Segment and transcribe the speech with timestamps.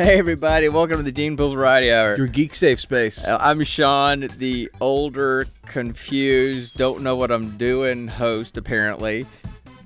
[0.00, 2.16] Hey everybody, welcome to the Gene Pool Variety Hour.
[2.16, 3.28] Your geek safe space.
[3.28, 9.26] Uh, I'm Sean, the older, confused, don't know what I'm doing host apparently.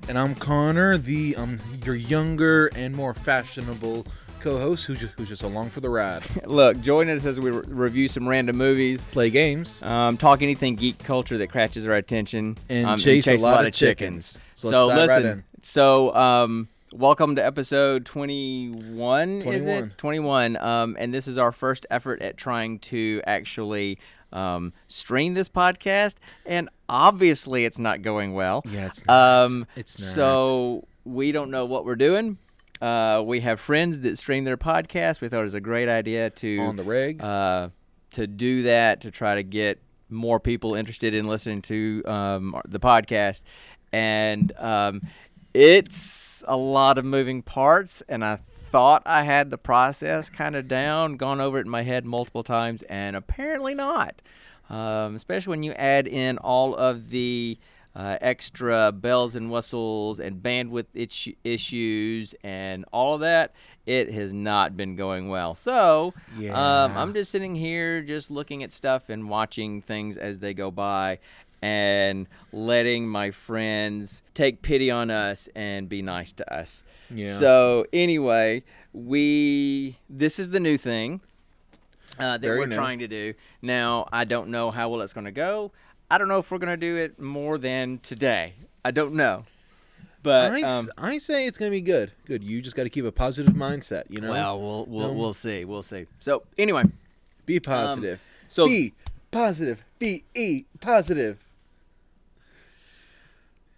[0.09, 4.07] And I'm Connor, the um your younger and more fashionable
[4.39, 6.23] co-host who's just, who's just along for the ride.
[6.47, 10.77] Look, join us as we re- review some random movies, Play games um, talk anything
[10.77, 14.39] geek culture that catches our attention, and, um, chase, a lot, of chickens.
[14.55, 15.45] So, So, let's dive listen, right in.
[15.63, 19.85] so um, welcome to episode 21, is 21.
[19.85, 19.99] it?
[19.99, 20.57] 21.
[20.57, 23.99] Um, and this is our first effort at trying to actually
[24.33, 28.63] um, stream this podcast, and obviously it's not going well.
[28.65, 29.45] Yeah, it's not.
[29.45, 30.15] Um, It's not.
[30.15, 32.39] so we don't know what we're doing.
[32.81, 35.21] Uh, we have friends that stream their podcast.
[35.21, 37.21] We thought it was a great idea to on the rig.
[37.23, 37.69] uh,
[38.13, 42.79] to do that to try to get more people interested in listening to um, the
[42.81, 43.43] podcast.
[43.93, 45.03] And um,
[45.55, 50.67] it's a lot of moving parts, and I thought I had the process kind of
[50.67, 54.21] down, gone over it in my head multiple times, and apparently not.
[54.69, 57.59] Um, especially when you add in all of the
[57.95, 63.53] uh, extra bells and whistles and bandwidth itch- issues and all of that,
[63.87, 65.55] it has not been going well.
[65.55, 66.13] So,
[66.55, 70.71] um, I'm just sitting here, just looking at stuff and watching things as they go
[70.73, 71.21] by,
[71.65, 76.85] and letting my friends take pity on us and be nice to us.
[77.09, 77.27] Yeah.
[77.29, 81.23] So anyway, we this is the new thing
[82.19, 82.77] uh, that Very we're new.
[82.77, 83.33] trying to do.
[83.63, 85.73] Now I don't know how well it's going to go.
[86.11, 88.53] I don't know if we're going to do it more than today.
[88.85, 89.45] I don't know.
[90.23, 92.13] But I, um, I say it's gonna be good.
[92.25, 92.43] Good.
[92.43, 94.05] You just got to keep a positive mindset.
[94.09, 94.31] You know.
[94.31, 95.65] well, we'll we'll, Um, we'll see.
[95.67, 96.07] We'll see.
[96.19, 96.85] So anyway,
[97.45, 98.21] be positive.
[98.49, 98.95] so be
[99.31, 99.85] positive.
[99.99, 101.44] Be e positive.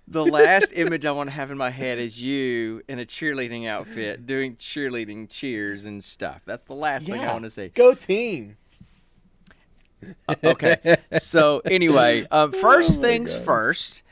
[0.08, 3.66] The last image I want to have in my head is you in a cheerleading
[3.66, 6.42] outfit doing cheerleading cheers and stuff.
[6.46, 7.68] That's the last thing I want to see.
[7.68, 8.56] Go team.
[10.44, 10.96] okay.
[11.12, 13.44] So anyway, um, first Oh things God.
[13.44, 14.02] first.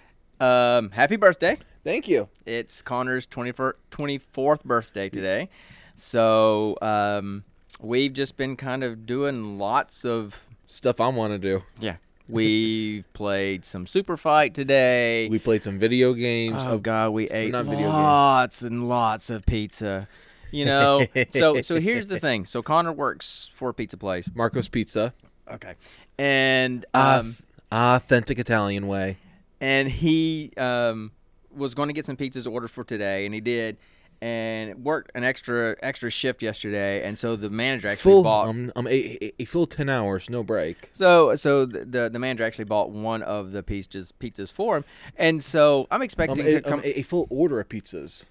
[0.41, 1.56] Um, happy birthday!
[1.84, 2.28] Thank you.
[2.44, 5.49] It's Connor's 24th, 24th birthday today.
[5.94, 7.44] So um,
[7.81, 10.41] we've just been kind of doing lots of.
[10.66, 11.62] Stuff I want to do.
[11.78, 11.97] Yeah.
[12.29, 15.29] We've played some Super Fight today.
[15.29, 16.62] We played some video games.
[16.65, 17.89] oh God, we ate not video game.
[17.89, 20.09] lots and lots of pizza.
[20.51, 21.07] You know.
[21.31, 22.47] so so here's the thing.
[22.47, 24.31] So Connor works for a pizza place.
[24.34, 25.13] Marco's Pizza.
[25.53, 25.75] Okay.
[26.19, 27.37] And Um, um,
[27.73, 29.19] authentic Italian way.
[29.61, 31.11] and he um,
[31.55, 33.77] was going to get some pizzas ordered for today, and he did,
[34.25, 38.49] and worked an extra extra shift yesterday, and so the manager actually Full bought.
[38.49, 40.91] um, um a, a, a full ten hours, no break.
[40.95, 44.84] so so the, the manager actually bought one of the pizzas pizzas for him,
[45.17, 46.81] and so I'm Um, expecting a, to um, come.
[46.83, 48.25] a, a full order of pizzas.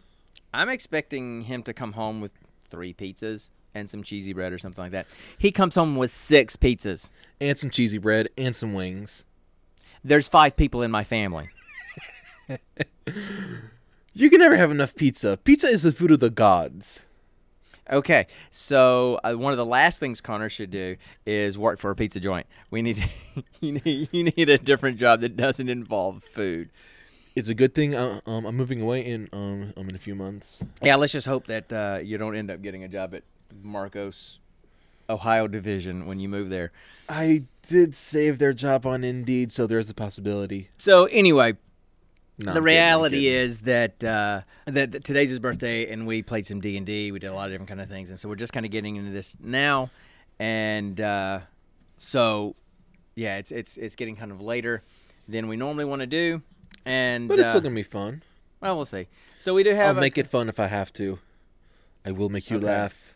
[0.54, 2.32] I'm expecting him to come home with
[2.72, 5.06] three pizzas and some cheesy bread or something like that.
[5.38, 7.10] He comes home with six pizzas.
[7.42, 9.26] and some cheesy bread and some wings.
[10.04, 11.50] There's five people in my family.
[14.16, 15.38] You can never have enough pizza.
[15.44, 17.06] Pizza is the food of the gods.
[17.92, 21.96] Okay, so uh, one of the last things Connor should do is work for a
[21.96, 22.48] pizza joint.
[22.70, 23.04] We need
[23.60, 26.70] you need you need a different job that doesn't involve food.
[27.36, 27.96] It's a good thing.
[27.96, 30.64] Uh, um, I'm moving away in um, um in a few months.
[30.82, 33.24] Yeah, let's just hope that uh, you don't end up getting a job at
[33.62, 34.40] Marcos,
[35.10, 36.72] Ohio division when you move there.
[37.10, 40.70] I did save their job on Indeed, so there's a possibility.
[40.78, 41.58] So anyway,
[42.40, 46.08] No, the I'm kidding, I'm reality is that, uh, that that today's his birthday, and
[46.08, 47.12] we played some D and D.
[47.12, 48.72] We did a lot of different kind of things, and so we're just kind of
[48.72, 49.92] getting into this now,
[50.40, 51.40] and uh,
[52.00, 52.56] so
[53.16, 54.82] yeah, it's it's it's getting kind of later
[55.28, 56.42] than we normally want to do,
[56.86, 58.24] and but it's uh, still gonna be fun.
[58.62, 59.08] well, we'll see.
[59.40, 61.20] So we do have I'll a- make it fun if I have to.
[62.06, 62.66] I will make you Okay.
[62.66, 63.14] laugh.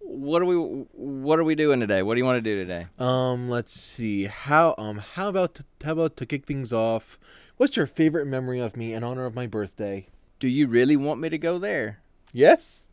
[0.00, 2.02] What are we What are we doing today?
[2.02, 2.86] What do you want to do today?
[2.98, 4.24] Um, let's see.
[4.26, 7.18] How um how about to, how about to kick things off?
[7.60, 10.06] What's your favorite memory of me in honor of my birthday?
[10.38, 11.98] Do you really want me to go there?
[12.32, 12.86] Yes.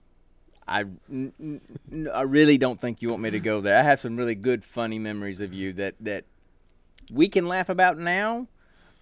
[0.68, 3.80] I, n- n- I really don't think you want me to go there.
[3.80, 6.25] I have some really good, funny memories of you that, that
[7.10, 8.48] we can laugh about now.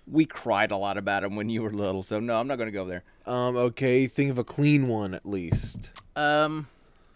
[0.05, 2.67] We cried a lot about them when you were little, so no, I'm not going
[2.67, 3.01] to go there.
[3.25, 3.57] Um.
[3.57, 4.05] Okay.
[4.05, 5.89] Think of a clean one at least.
[6.15, 6.67] Um,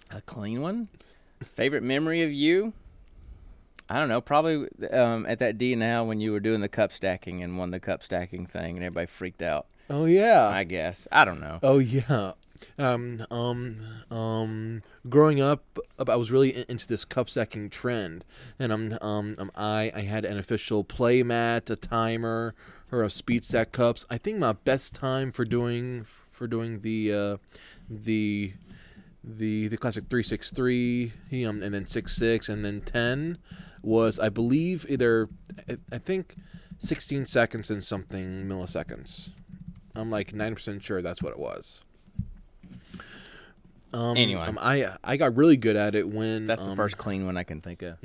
[0.10, 0.88] a clean one.
[1.44, 2.74] Favorite memory of you?
[3.90, 4.22] I don't know.
[4.22, 7.72] Probably um, at that D now when you were doing the cup stacking and won
[7.72, 9.66] the cup stacking thing, and everybody freaked out.
[9.90, 10.48] Oh yeah.
[10.48, 11.60] I guess I don't know.
[11.64, 12.34] Oh yeah.
[12.78, 13.80] Um, um,
[14.12, 18.26] um, growing up, I was really into this cup stacking trend,
[18.60, 22.54] and um, um, um, I I had an official play mat, a timer,
[22.92, 24.06] or a speed stack cups.
[24.10, 27.38] I think my best time for doing for doing the uh,
[27.90, 28.54] the
[29.24, 31.14] the the classic three six three,
[31.46, 33.38] um, and then six six, and then ten
[33.82, 35.30] was I believe either
[35.92, 36.36] I, think
[36.78, 39.30] sixteen seconds and something milliseconds.
[39.96, 41.82] I'm like ninety percent sure that's what it was.
[43.92, 44.42] Um, Anyway.
[44.44, 47.38] um, I I got really good at it when That's the um, first clean one
[47.38, 47.98] I can think of.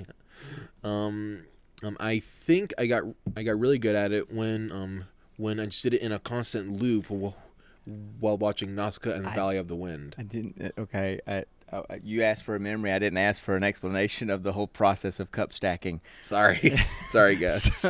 [0.83, 1.45] Um,
[1.83, 3.03] um, I think I got
[3.37, 5.05] I got really good at it when um
[5.37, 7.37] when I just did it in a constant loop while,
[8.21, 10.15] while watching Nausicaa and the I- Valley of the Wind.
[10.19, 10.63] I didn't.
[10.63, 11.45] uh, Okay, I,
[11.75, 12.93] I, you asked for a memory.
[12.93, 16.01] I didn't ask for an explanation of the whole process of cup stacking.
[16.23, 17.87] Sorry, sorry, guys.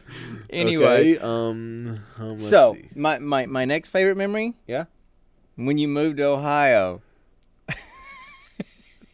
[0.50, 2.88] anyway, Okay, um, um, so see.
[2.94, 4.84] my, my my next favorite memory yeah.
[5.56, 7.02] when you moved to Ohio.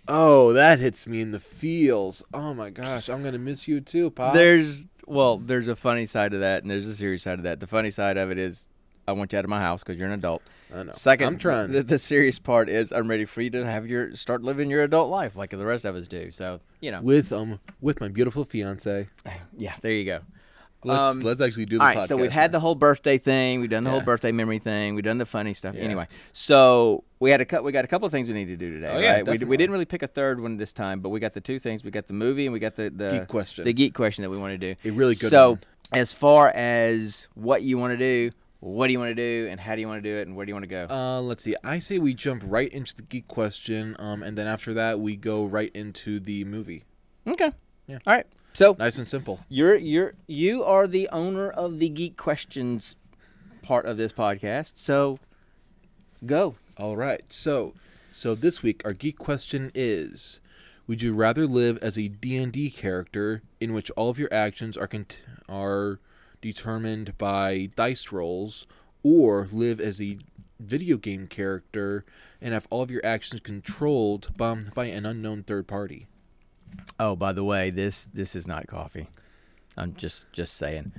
[0.06, 2.22] Oh, that hits me in the feels.
[2.34, 4.34] Oh my gosh, I'm gonna miss you too, Pop.
[4.34, 7.60] There's well, there's a funny side to that, and there's a serious side to that.
[7.60, 8.68] The funny side of it is,
[9.08, 10.42] I want you out of my house because you're an adult.
[10.72, 10.92] I know.
[10.94, 11.72] Second, I'm trying.
[11.72, 14.82] The, the serious part is, I'm ready for you to have your start living your
[14.82, 16.30] adult life like the rest of us do.
[16.30, 19.08] So you know, with um with my beautiful fiance.
[19.56, 20.20] yeah, there you go.
[20.84, 22.08] Let's Um, let's actually do the All right, podcast.
[22.08, 23.60] so we've had the whole birthday thing.
[23.60, 24.94] We've done the whole birthday memory thing.
[24.94, 25.74] We've done the funny stuff.
[25.74, 25.82] Yeah.
[25.82, 27.64] Anyway, so we had a cut.
[27.64, 28.92] We got a couple of things we need to do today.
[28.92, 29.26] Oh, yeah, right?
[29.26, 31.58] we, we didn't really pick a third one this time, but we got the two
[31.58, 31.84] things.
[31.84, 33.64] We got the movie and we got the the geek question.
[33.64, 34.88] the geek question that we want to do.
[34.88, 35.60] a really good so one.
[35.92, 38.30] as far as what you want to do,
[38.64, 40.34] what do you want to do, and how do you want to do it, and
[40.34, 40.86] where do you want to go?
[40.88, 41.54] Uh, let's see.
[41.62, 45.16] I say we jump right into the geek question, um, and then after that we
[45.16, 46.84] go right into the movie.
[47.26, 47.52] okay.
[47.86, 47.98] yeah.
[48.06, 48.26] All right.
[48.54, 49.40] So Nice and simple.
[49.48, 52.94] you're you're you are the owner of the geek questions
[53.62, 54.72] part of this podcast.
[54.76, 55.18] So
[56.24, 56.54] go.
[56.78, 57.22] All right.
[57.32, 57.74] So,
[58.12, 60.38] so this week our geek question is:
[60.86, 64.32] Would you rather live as a D and D character in which all of your
[64.32, 65.18] actions are cont-
[65.48, 65.98] are
[66.44, 68.66] determined by dice rolls,
[69.02, 70.18] or live as a
[70.60, 72.04] video game character
[72.40, 76.06] and have all of your actions controlled by, by an unknown third party?
[77.00, 79.08] Oh, by the way, this this is not coffee.
[79.76, 80.92] I'm just just saying.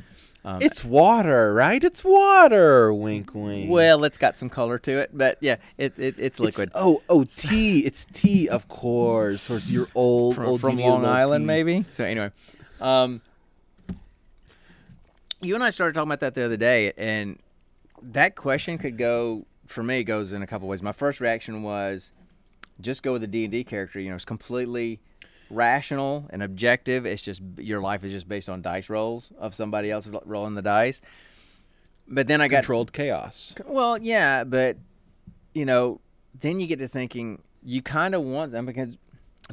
[0.43, 1.83] Um, It's water, right?
[1.83, 2.93] It's water.
[2.93, 3.69] Wink, wink.
[3.69, 7.01] well, it's got some color to it, but yeah, it, it it's It's- liquid oh,
[7.09, 7.79] oh, tea.
[7.79, 9.49] It's tea, of course.
[9.49, 11.47] Or it's your old, from, old from Long Island, tea.
[11.47, 11.85] maybe.
[11.91, 12.31] So anyway,
[12.79, 13.21] um,
[15.41, 17.39] you and I started talking about that the other day, and
[18.01, 20.81] that question could go for me goes in a couple ways.
[20.81, 22.11] My first reaction was
[22.81, 23.99] just go with the D and D character.
[23.99, 24.99] You know, it's completely
[25.49, 27.05] rational and objective.
[27.05, 30.61] It's just your life is just based on dice rolls of somebody else rolling the
[30.61, 31.01] dice.
[32.07, 33.55] But then I got Controlled chaos.
[33.65, 34.77] well, yeah, but
[35.53, 36.01] you know,
[36.39, 38.97] then you get to thinking you kind of want them because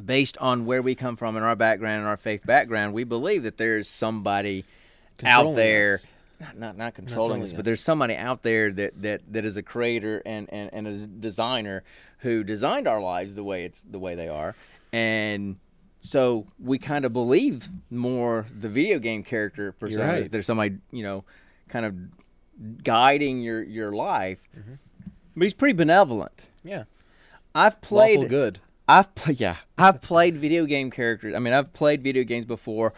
[0.03, 3.43] based on where we come from in our background and our faith background, we believe
[3.43, 4.65] that there's somebody
[5.23, 5.95] out there.
[5.95, 6.07] us.
[6.39, 9.55] Not, not not controlling us, controlling but there's somebody out there that, that, that is
[9.55, 11.83] a creator and, and, and a designer
[12.17, 14.53] who designed our lives the way it's the way they are,
[14.91, 15.55] and
[16.01, 20.29] so we kind of believe more the video game character per You're right.
[20.29, 21.23] There's somebody you know,
[21.69, 24.73] kind of guiding your your life, Mm-hmm.
[25.35, 26.41] but he's pretty benevolent.
[26.63, 26.83] Yeah.
[27.55, 28.59] I've Lawful played good.
[28.87, 31.35] I've pl- yeah, I've played video game characters.
[31.35, 32.93] I mean, I've played video games before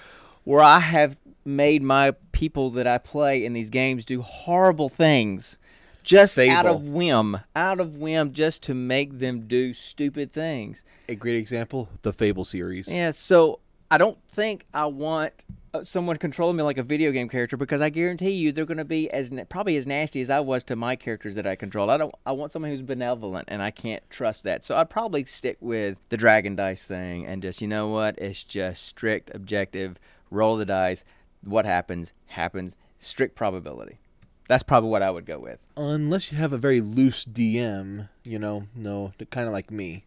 [0.46, 1.16] where I have
[1.46, 5.58] made my people that I play in these games do horrible things
[6.06, 10.84] just out of whim, out of whim just to make them do stupid things.
[11.10, 12.88] A great example, the Fable series.
[12.88, 15.34] Yeah, so I don't think I want
[15.74, 18.78] uh, someone controlling me like a video game character because I guarantee you they're going
[18.78, 21.90] to be as probably as nasty as I was to my characters that I control.
[21.90, 22.14] I don't.
[22.26, 24.64] I want someone who's benevolent, and I can't trust that.
[24.64, 28.18] So I'd probably stick with the dragon dice thing and just you know what?
[28.18, 29.98] It's just strict, objective.
[30.32, 31.04] Roll the dice.
[31.46, 32.76] What happens happens.
[33.00, 34.00] Strict probability.
[34.48, 35.66] That's probably what I would go with.
[35.76, 40.06] Unless you have a very loose DM, you know, no, kind of like me.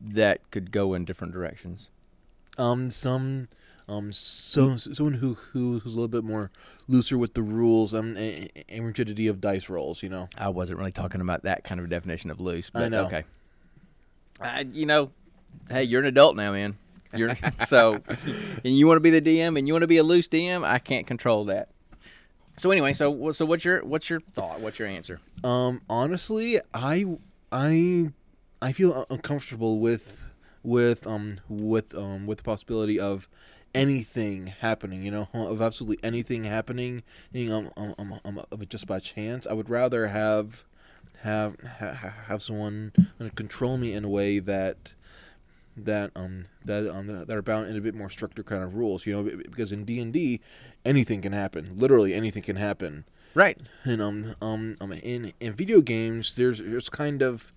[0.00, 1.88] That could go in different directions.
[2.56, 3.48] Um, some,
[3.88, 6.50] um, so someone who who who's a little bit more
[6.88, 10.02] looser with the rules, um, and, and rigidity of dice rolls.
[10.02, 10.28] You know.
[10.36, 13.06] I wasn't really talking about that kind of definition of loose, but I know.
[13.06, 13.24] okay.
[14.40, 15.10] Uh, you know,
[15.70, 16.76] hey, you're an adult now, man.
[17.16, 18.00] You're so,
[18.64, 20.64] and you want to be the DM, and you want to be a loose DM.
[20.64, 21.68] I can't control that.
[22.56, 24.60] So anyway, so so what's your what's your thought?
[24.60, 25.20] What's your answer?
[25.42, 27.04] Um, honestly, I
[27.50, 28.10] I
[28.62, 30.24] I feel uncomfortable with
[30.62, 33.28] with um with um with the possibility of
[33.74, 35.02] anything happening.
[35.02, 37.02] You know, of absolutely anything happening.
[37.32, 39.46] You know, um, um, um, of just by chance.
[39.46, 40.64] I would rather have
[41.22, 42.92] have ha, have someone
[43.34, 44.94] control me in a way that
[45.76, 49.06] that um that um that are bound in a bit more stricter kind of rules.
[49.06, 50.40] You know, because in D and D,
[50.84, 51.72] anything can happen.
[51.76, 53.04] Literally anything can happen.
[53.34, 53.58] Right.
[53.84, 57.52] And um um um in in video games there's there's kind of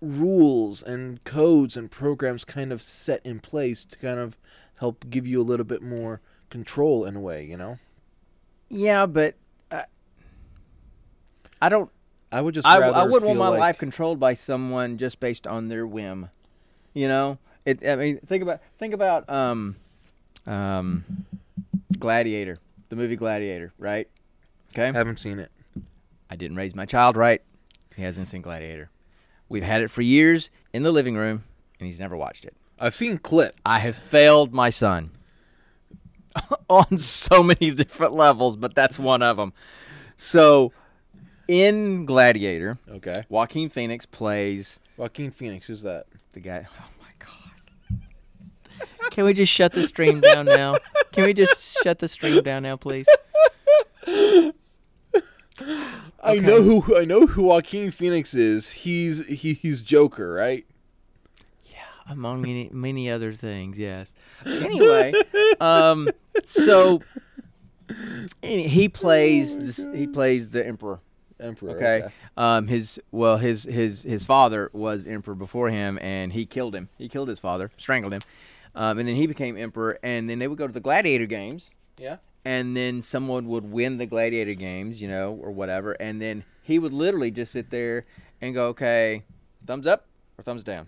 [0.00, 4.36] rules and codes and programs kind of set in place to kind of
[4.76, 7.78] help give you a little bit more control in a way, you know?
[8.68, 9.34] Yeah, but
[9.70, 9.82] uh,
[11.60, 11.90] I don't.
[12.30, 15.46] I would just I, I wouldn't want my like- life controlled by someone just based
[15.46, 16.30] on their whim.
[16.94, 17.86] You know, it.
[17.86, 19.76] I mean, think about think about um,
[20.46, 21.04] um,
[21.98, 22.56] Gladiator,
[22.88, 24.08] the movie Gladiator, right?
[24.72, 24.86] Okay.
[24.96, 25.50] haven't seen it.
[26.30, 27.42] I didn't raise my child right.
[27.94, 28.90] He hasn't seen Gladiator.
[29.48, 31.44] We've had it for years in the living room,
[31.78, 32.56] and he's never watched it.
[32.78, 33.54] I've seen clips.
[33.64, 35.10] I have failed my son
[36.68, 39.52] on so many different levels, but that's one of them.
[40.16, 40.72] So,
[41.46, 43.24] in Gladiator, Okay.
[43.28, 46.06] Joaquin Phoenix plays Joaquin Phoenix, who's that?
[46.34, 46.66] The guy.
[46.78, 49.10] Oh my god!
[49.10, 50.76] Can we just shut the stream down now?
[51.12, 53.06] Can we just shut the stream down now, please?
[56.22, 58.70] I know who I know who Joaquin Phoenix is.
[58.72, 60.66] He's he, he's Joker, right?
[61.64, 64.12] Yeah, among many many other things yes
[64.44, 65.12] anyway
[65.60, 66.08] um
[66.44, 67.00] so
[68.42, 71.00] any- he plays this he plays the emperor
[71.40, 71.76] Emperor.
[71.76, 72.08] okay.
[72.36, 76.88] um his well his his his father was emperor before him and he killed him.
[76.96, 78.22] He killed his father strangled him.
[78.74, 81.70] Um and then he became emperor and then they would go to the gladiator games.
[81.98, 82.16] Yeah.
[82.44, 85.92] and then someone would win the gladiator games you know or whatever.
[85.92, 88.04] And then he would literally just sit there
[88.40, 89.22] and go okay
[89.66, 90.06] thumbs up
[90.38, 90.86] or thumbs down.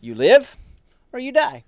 [0.00, 0.56] You live
[1.12, 1.64] or you die.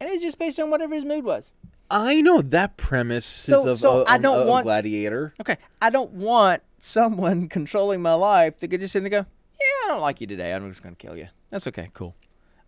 [0.00, 1.52] And it's just based on whatever his mood was
[1.90, 5.34] I know that premise So- is of, so of- I don't of want- Gladiator.
[5.40, 9.16] okay i don't want someone controlling my life that could just sit and go
[9.60, 10.52] yeah i don't like you today.
[10.54, 11.28] I'm just going to kill you.
[11.50, 12.14] That's okay cool.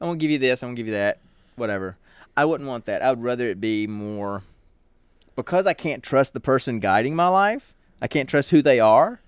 [0.01, 1.19] I'm to give you this i'm to give you that
[1.57, 1.97] whatever.
[2.37, 3.03] I wouldn't want that.
[3.03, 4.43] I would rather it be more
[5.37, 9.21] because i can't trust the person guiding my life i can't trust who they are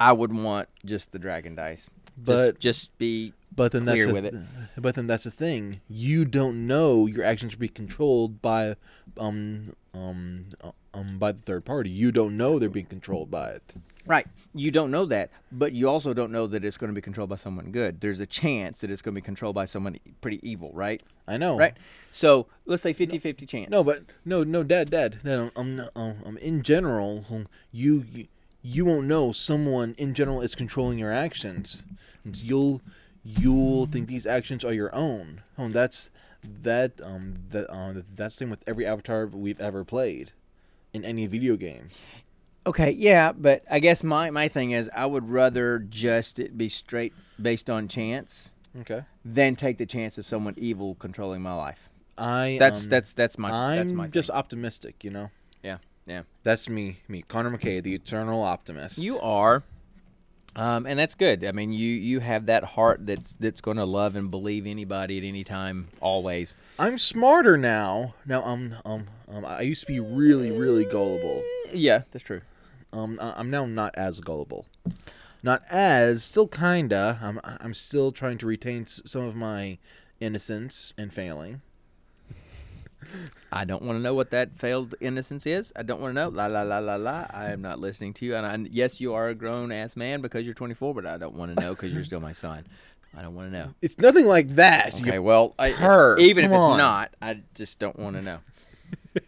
[0.00, 1.88] i would want just the dragon dice.
[2.18, 4.44] But- just, just be But then that's with the, it.
[4.76, 5.80] But then that's the thing.
[5.88, 8.76] You don't know your actions are being controlled by
[9.18, 11.90] um um uh, um by the third party.
[11.90, 13.74] You don't know they're being controlled by it.
[14.06, 14.26] Right.
[14.54, 17.30] You don't know that, but you also don't know that it's going to be controlled
[17.30, 18.00] by someone good.
[18.00, 21.02] There's a chance that it's going to be controlled by someone pretty evil, right?
[21.26, 21.58] I know.
[21.58, 21.74] Right?
[22.12, 23.70] So let's say 50 50 chance.
[23.70, 25.18] No, but no, no, dad, dad.
[25.24, 28.28] No, um, no, um, um, in general, um, you, you
[28.62, 31.84] you won't know someone in general is controlling your actions.
[32.24, 32.82] You'll
[33.26, 35.42] you'll think these actions are your own.
[35.58, 36.10] Um, that's
[36.62, 40.32] that um that um that's the same with every avatar we've ever played
[40.92, 41.88] in any video game.
[42.66, 46.68] Okay, yeah, but I guess my, my thing is I would rather just it be
[46.68, 49.02] straight based on chance Okay.
[49.24, 51.88] than take the chance of someone evil controlling my life.
[52.18, 54.36] I That's um, that's that's my I'm that's my just thing.
[54.36, 55.30] optimistic, you know.
[55.62, 56.22] Yeah, yeah.
[56.42, 58.98] That's me, me, Connor McKay, the eternal optimist.
[59.02, 59.62] You are,
[60.56, 61.44] um, and that's good.
[61.44, 65.18] I mean, you you have that heart that's that's going to love and believe anybody
[65.18, 66.56] at any time, always.
[66.78, 68.14] I'm smarter now.
[68.24, 71.44] Now, um, um, um, I used to be really, really gullible.
[71.72, 72.40] Yeah, that's true.
[72.92, 74.66] Um, I'm now not as gullible.
[75.42, 77.18] Not as, still kinda.
[77.22, 79.78] I'm, I'm still trying to retain some of my
[80.18, 81.60] innocence and failing.
[83.52, 85.72] I don't want to know what that failed innocence is.
[85.76, 86.28] I don't want to know.
[86.28, 87.26] La la la la la.
[87.30, 88.34] I am not listening to you.
[88.36, 91.34] And I, yes, you are a grown ass man because you're 24, but I don't
[91.34, 92.66] want to know because you're still my son.
[93.16, 93.74] I don't want to know.
[93.80, 94.98] It's nothing like that.
[94.98, 96.76] you Okay, well, I, perv, even if it's on.
[96.76, 98.38] not, I just don't want to know.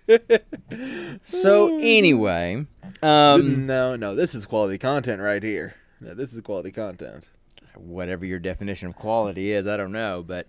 [1.25, 2.67] so anyway,
[3.03, 5.75] um, no, no, this is quality content right here.
[6.01, 7.31] No, this is quality content.
[7.75, 10.49] whatever your definition of quality is, I don't know, but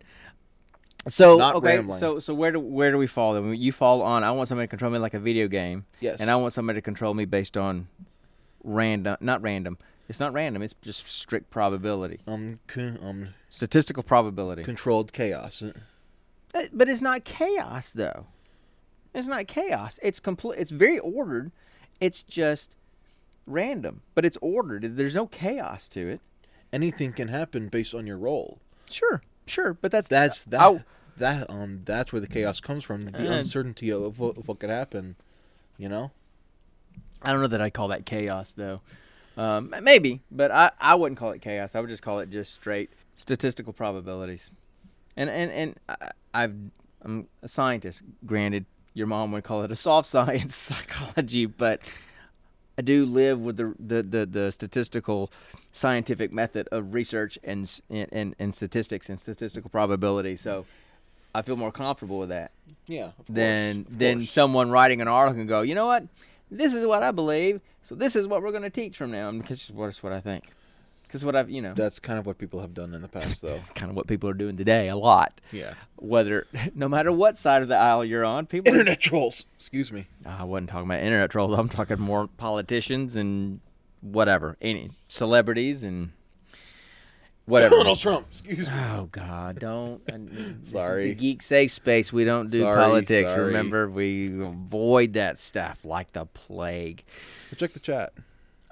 [1.09, 1.99] so Not okay, rambling.
[1.99, 3.33] so so where do where do we fall?
[3.33, 4.23] Then you fall on.
[4.23, 6.19] I want somebody to control me like a video game, Yes.
[6.21, 7.87] and I want somebody to control me based on
[8.63, 9.77] random, not random.
[10.07, 10.61] It's not random.
[10.63, 14.63] It's just strict probability, um, con- um, statistical probability.
[14.63, 15.61] controlled chaos.
[16.73, 18.25] But it's not chaos though.
[19.13, 19.99] It's not chaos.
[20.01, 20.59] It's complete.
[20.59, 21.51] It's very ordered.
[21.99, 22.75] It's just
[23.45, 24.97] random, but it's ordered.
[24.97, 26.21] There's no chaos to it.
[26.71, 28.59] Anything can happen based on your role.
[28.89, 30.59] Sure, sure, but that's That's that.
[30.61, 30.83] I-
[31.19, 33.01] that um, that's where the chaos comes from.
[33.01, 35.15] The And- uncertainty of, what- of what could happen.
[35.77, 36.11] You know.
[37.21, 38.81] I don't know that I'd call that chaos though.
[39.37, 41.75] Um, maybe, but I, I wouldn't call it chaos.
[41.75, 44.51] I would just call it just straight statistical probabilities.
[45.15, 46.55] And and and I, I've
[47.01, 48.01] I'm a scientist.
[48.25, 51.81] Granted, your mom would call it a soft science psychology, but
[52.77, 55.31] I do live with the the, the, the statistical
[55.71, 60.35] scientific method of research and, and, and and statistics and statistical probability.
[60.35, 60.65] So
[61.33, 62.51] I feel more comfortable with that
[62.87, 63.11] Yeah.
[63.19, 64.31] Of than course, of than course.
[64.31, 66.05] someone writing an article and go, you know what,
[66.51, 69.31] this is what I believe, so this is what we're going to teach from now,
[69.31, 70.45] because it's what it's what I think.
[71.03, 73.41] Because what I've, you know, That's kind of what people have done in the past,
[73.41, 73.47] though.
[73.55, 75.41] that's kind of what people are doing today a lot.
[75.51, 75.73] Yeah.
[75.95, 76.45] Whether,
[76.75, 78.71] no matter what side of the aisle you're on, people.
[78.71, 79.45] Internet trolls.
[79.57, 80.05] Excuse me.
[80.23, 81.57] I wasn't talking about internet trolls.
[81.57, 83.59] I'm talking more politicians and
[84.01, 86.11] whatever, any celebrities and
[87.49, 87.75] whatever.
[87.75, 88.27] Donald Trump.
[88.31, 88.75] Excuse me.
[88.75, 89.59] Oh God!
[89.59, 90.01] Don't.
[90.07, 91.09] and this is Sorry.
[91.09, 92.13] the geek safe space.
[92.13, 93.31] We don't do Sorry, politics.
[93.31, 93.45] sorry.
[93.47, 97.03] Remember, we avoid that stuff like the plague.
[97.57, 98.13] Check the chat.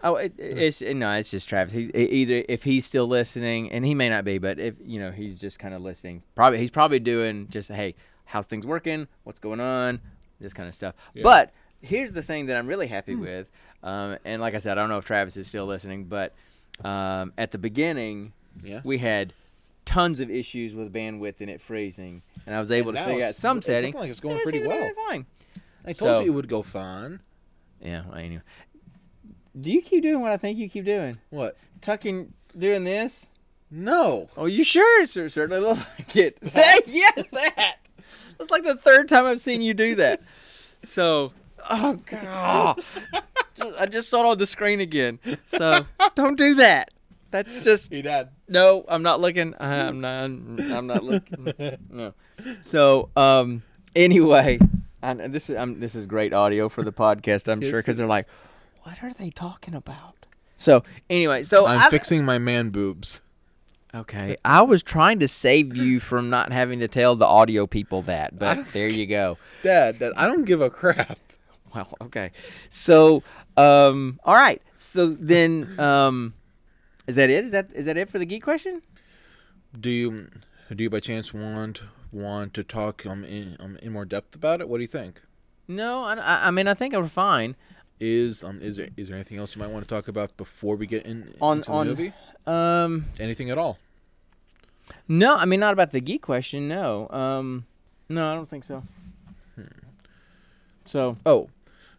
[0.03, 1.73] Oh, it, it's no, it's just Travis.
[1.73, 5.11] He's either if he's still listening, and he may not be, but if you know,
[5.11, 6.21] he's just kind of listening.
[6.35, 9.07] Probably he's probably doing just hey, how's things working?
[9.23, 9.99] What's going on?
[10.39, 10.93] This kind of stuff.
[11.15, 11.23] Yeah.
[11.23, 13.49] But here's the thing that I'm really happy with,
[13.81, 16.35] um, and like I said, I don't know if Travis is still listening, but
[16.85, 18.81] um, at the beginning Yeah.
[18.83, 19.33] we had
[19.85, 23.25] tons of issues with bandwidth and it freezing, and I was able And to figure
[23.25, 23.93] out some it's settings.
[23.93, 25.07] looking like it's going pretty seems to be well.
[25.09, 25.25] Fine.
[25.85, 27.21] I told So- you it would go fine.
[27.81, 28.03] Yeah.
[28.07, 28.41] Well, anyway,
[29.59, 31.17] do you keep doing what I think you keep doing?
[31.29, 31.55] What?
[31.81, 33.25] Tucking, doing this?
[33.69, 34.29] No.
[34.37, 35.01] Oh, you sure?
[35.01, 36.37] It certainly looks like it.
[36.43, 37.75] yes, that.
[38.37, 40.21] That's like the third time I've seen you do that.
[40.83, 41.33] So,
[41.69, 42.81] oh god,
[43.79, 45.19] I just saw it on the screen again.
[45.47, 45.85] So
[46.15, 46.89] don't do that.
[47.31, 48.29] That's just He did.
[48.47, 48.85] no.
[48.87, 49.53] I'm not looking.
[49.59, 50.23] I'm not.
[50.23, 51.77] I'm not looking.
[51.89, 52.13] No.
[52.61, 53.63] So, um.
[53.95, 54.59] Anyway,
[55.01, 57.47] and this is um, this is great audio for the podcast.
[57.51, 58.27] I'm sure because they're like,
[58.83, 60.13] what are they talking about?
[60.57, 63.21] So anyway, so I'm I've- fixing my man boobs.
[63.95, 68.01] Okay, I was trying to save you from not having to tell the audio people
[68.03, 69.37] that, but there you go.
[69.63, 71.17] Dad, Dad, I don't give a crap.
[71.73, 72.31] Well, okay.
[72.69, 73.23] So,
[73.55, 74.61] um, all right.
[74.75, 76.33] So then, um,
[77.07, 77.45] is that it?
[77.45, 78.81] Is that is that it for the geek question?
[79.79, 80.27] Do you
[80.75, 84.61] do you by chance want want to talk um in um in more depth about
[84.61, 84.69] it?
[84.69, 85.21] What do you think?
[85.67, 87.55] No, I, I I mean I think we're fine.
[87.99, 90.75] Is um is there is there anything else you might want to talk about before
[90.75, 92.13] we get in On- into on- the movie?
[92.45, 93.77] Um, Anything at all?
[95.09, 96.67] no, I mean not about the geek question.
[96.69, 97.65] No, um,
[98.07, 98.83] no, I don't think so.
[100.85, 101.49] So Oh,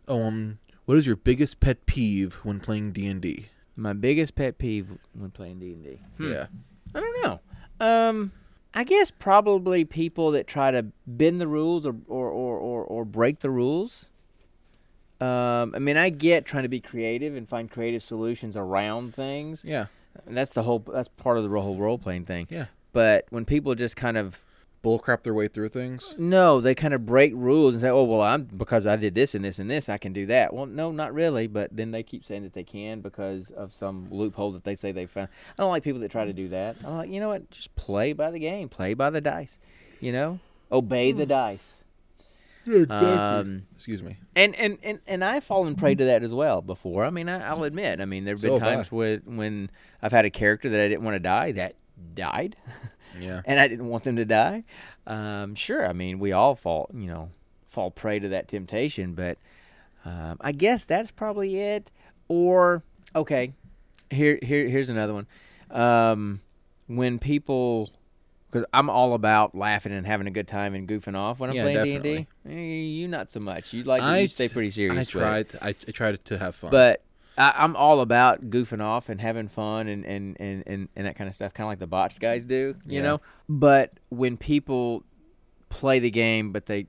[0.06, 3.46] oh um, what is your biggest pet peeve when playing D and D?
[3.78, 5.98] My biggest pet peeve when playing D and D.
[6.18, 6.46] Yeah.
[6.94, 7.40] I don't know.
[7.80, 8.32] Um,
[8.74, 13.04] I guess probably people that try to bend the rules or or, or, or, or
[13.04, 14.06] break the rules.
[15.20, 19.64] Um, I mean, I get trying to be creative and find creative solutions around things.
[19.64, 19.86] Yeah.
[20.26, 20.80] And that's the whole.
[20.80, 22.46] That's part of the whole role playing thing.
[22.50, 22.66] Yeah.
[22.92, 24.40] But when people just kind of
[24.82, 26.14] Bullcrap their way through things.
[26.18, 29.34] no, they kind of break rules and say, "Oh, well, I'm because I did this
[29.34, 31.46] and this and this, I can do that." Well, no, not really.
[31.48, 34.92] But then they keep saying that they can because of some loophole that they say
[34.92, 35.28] they found.
[35.58, 36.76] I don't like people that try to do that.
[36.84, 37.50] I'm like, you know what?
[37.50, 38.68] Just play by the game.
[38.68, 39.58] Play by the dice.
[40.00, 40.38] You know,
[40.70, 41.74] obey the dice.
[42.90, 44.16] Um, Excuse me.
[44.36, 47.04] and, and, and, and I've fallen prey to that as well before.
[47.04, 47.98] I mean, I, I'll admit.
[48.00, 48.74] I mean, there have So been have I.
[48.74, 49.70] times when when
[50.02, 51.76] I've had a character that I didn't want to die that
[52.14, 52.56] died
[53.18, 53.42] Yeah.
[53.44, 54.64] and I didn't want them to die.
[55.06, 57.30] Um, sure, I mean we all fall, you know,
[57.70, 59.38] fall prey to that temptation, but
[60.04, 61.90] um, I guess that's probably it.
[62.28, 62.82] Or
[63.14, 63.52] okay,
[64.10, 65.26] here here here's another one.
[65.70, 66.40] Um,
[66.86, 67.90] when people,
[68.50, 71.56] because I'm all about laughing and having a good time and goofing off when I'm
[71.56, 73.00] Yeah, playing D and D.
[73.00, 73.72] You not so much.
[73.72, 75.08] You like I you stay pretty serious.
[75.08, 75.46] I tried.
[75.60, 76.70] I, I tried to have fun.
[76.70, 77.02] But
[77.38, 81.16] I, I'm all about goofing off and having fun and, and, and, and, and that
[81.16, 83.02] kind of stuff, kind of like the botched guys do, you Yeah.
[83.02, 83.20] know.
[83.48, 85.04] But when people
[85.70, 86.86] play the game, but they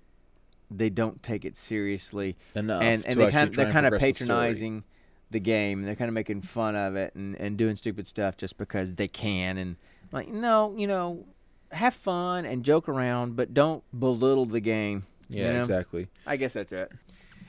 [0.71, 2.81] they don't take it seriously, enough.
[2.83, 4.83] and and they kind try they're kind of progress the patronizing
[5.31, 5.83] the game.
[5.83, 9.07] They're kind of making fun of it and, and doing stupid stuff just because they
[9.07, 9.57] can.
[9.57, 9.75] And
[10.11, 11.25] like, no, you know,
[11.71, 15.05] have fun and joke around, but don't belittle the game.
[15.29, 15.59] Yeah, you know?
[15.61, 16.07] exactly.
[16.25, 16.91] I guess that's it.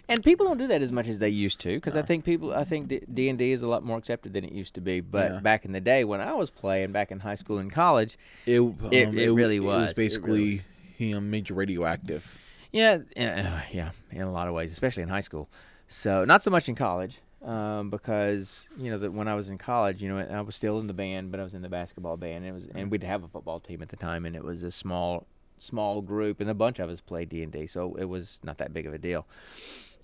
[0.08, 2.52] And people don't do that as much as they used to, because I think people,
[2.52, 5.00] I think D and D is a lot more accepted than it used to be.
[5.00, 5.40] But Yeah.
[5.40, 8.58] back in the day when I was playing, back in high school and college, It
[8.60, 9.76] um, It- it really It was.
[9.82, 10.62] was It basically
[10.96, 12.38] he um, made you radioactive.
[12.72, 15.48] yeah, yeah, yeah, in a lot of ways, especially in high school.
[15.88, 19.58] So not so much in college, um, because you know that when I was in
[19.58, 22.16] college, you know, I was still in the band, but I was in the basketball
[22.16, 22.44] band.
[22.44, 24.62] And it was, and we'd have a football team at the time, and it was
[24.62, 25.26] a small,
[25.58, 28.58] small group, and a bunch of us played D and D, so it was not
[28.58, 29.26] that big of a deal.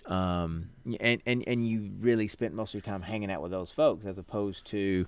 [0.07, 3.71] Um, and and and you really spent most of your time hanging out with those
[3.71, 5.05] folks, as opposed to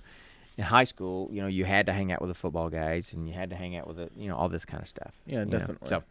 [0.58, 1.28] in high school.
[1.32, 3.56] You know, you had to hang out with the football guys, and you had to
[3.56, 5.14] hang out with the, you know, all this kind of stuff.
[5.26, 5.58] Yeah, you know.
[5.58, 5.88] definitely.
[5.88, 6.02] So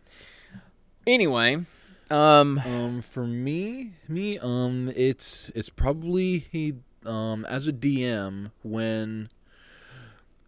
[1.05, 1.65] anyway,
[2.09, 6.75] um, Um, for me, me, um, it's it's probably he,
[7.05, 9.29] um, as a DM when,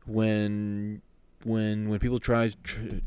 [0.06, 1.02] when,
[1.44, 3.00] when when people try tr-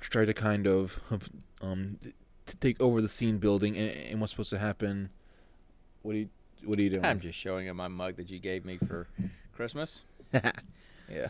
[0.00, 1.30] try to kind of, of
[1.62, 1.98] um
[2.46, 5.10] to take over the scene building and, and what's supposed to happen.
[6.02, 6.28] What do you
[6.64, 7.04] what are you doing?
[7.04, 9.06] I'm just showing him my mug that you gave me for
[9.54, 10.02] Christmas.
[10.32, 11.28] yeah.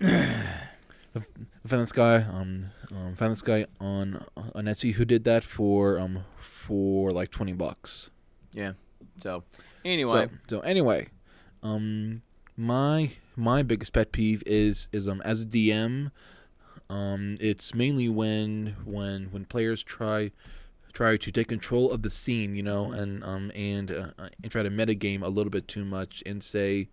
[0.00, 1.20] I
[1.66, 5.98] found this guy um um found this guy on on Etsy who did that for
[5.98, 8.10] um for like twenty bucks.
[8.52, 8.72] Yeah.
[9.22, 9.44] So
[9.84, 11.08] anyway, So, so anyway,
[11.62, 12.22] um,
[12.56, 16.10] my my biggest pet peeve is is um as a DM,
[16.90, 20.30] um, it's mainly when when when players try
[20.92, 24.10] try to take control of the scene, you know, and um and uh,
[24.42, 26.88] and try to metagame a little bit too much and say,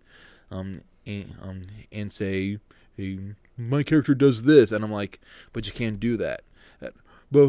[0.50, 2.58] um and, um and say,
[2.96, 3.18] hey,
[3.56, 5.18] my character does this, and I'm like,
[5.52, 6.42] but you can't do that.
[6.82, 6.90] Uh,
[7.32, 7.44] But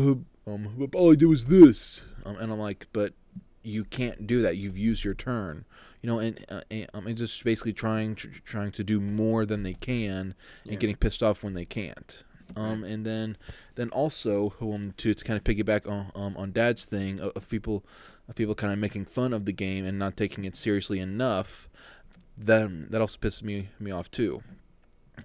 [0.47, 3.13] um, but all I do is this, um, and I'm like, but
[3.63, 4.55] you can't do that.
[4.55, 5.65] You've used your turn,
[6.01, 9.45] you know, and, uh, and um, and just basically trying tr- trying to do more
[9.45, 10.33] than they can
[10.63, 10.71] Yeah.
[10.71, 12.23] and getting pissed off when they can't.
[12.55, 13.37] Um, and then
[13.75, 17.49] then also um to, to kind of piggyback on um on Dad's thing of, of
[17.49, 17.83] people
[18.29, 21.67] of people kind of making fun of the game and not taking it seriously enough.
[22.37, 24.43] That that also pisses me me off too.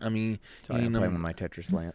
[0.00, 1.94] I mean, sorry, I'm you know, playing with my Tetris lamp.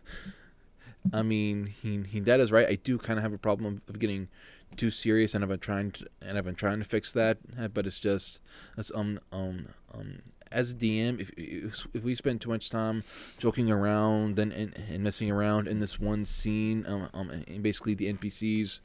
[1.14, 2.68] I mean, he he dad is right.
[2.68, 4.28] I do kind of have a problem of, of getting
[4.76, 7.38] too serious, and I've been trying to and I've been trying to fix that.
[7.74, 8.42] But it's just
[8.76, 13.04] that's um um um as a DM, if if, we spend too much time
[13.38, 17.94] joking around and, and and messing around in this one scene, um, um and basically
[17.94, 18.80] the NPCs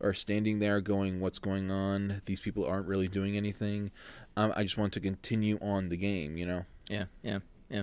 [0.00, 3.90] are standing there going, "What's going on?" These people aren't really doing anything.
[4.36, 6.64] Um, I just want to continue on the game, you know.
[6.88, 7.82] Yeah, yeah, yeah.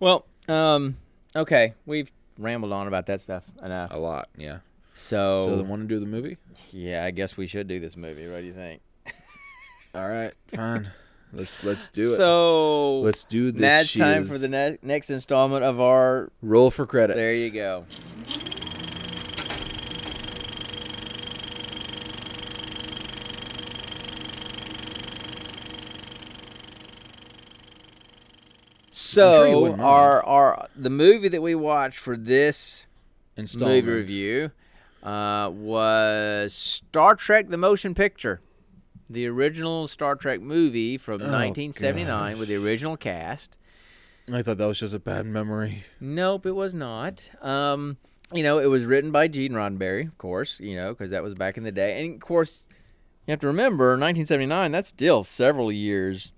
[0.00, 0.96] Well, um,
[1.36, 3.90] okay, we've rambled on about that stuff enough.
[3.92, 4.58] A lot, yeah.
[4.94, 6.38] So, So, they want to do the movie?
[6.70, 8.28] yeah, I guess we should do this movie.
[8.28, 8.80] What do you think?
[9.94, 10.90] All right, fine.
[11.34, 12.16] let's let's do it.
[12.16, 13.60] So, Let's do this.
[13.60, 16.30] now it's time for the ne- next installment of our.
[16.42, 17.16] roll for credits.
[17.16, 17.86] There you go.
[28.90, 32.86] So wouldn't our our the movie that we watched for this
[33.36, 34.50] movie review
[35.02, 38.40] uh, was Star Trek: The Motion Picture,
[39.08, 43.56] the original Star Trek movie from Oh, 1979 with the original cast.
[44.32, 45.84] I thought that was just a bad memory.
[46.00, 47.28] Nope, it was not.
[47.42, 47.98] Um,
[48.32, 50.58] you know, it was written by Gene Roddenberry, of course.
[50.60, 52.64] You know, because that was back in the day, and of course,
[53.26, 54.72] you have to remember 1979.
[54.72, 56.32] That's still several years.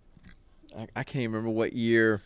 [0.76, 2.22] I, I can't even remember what year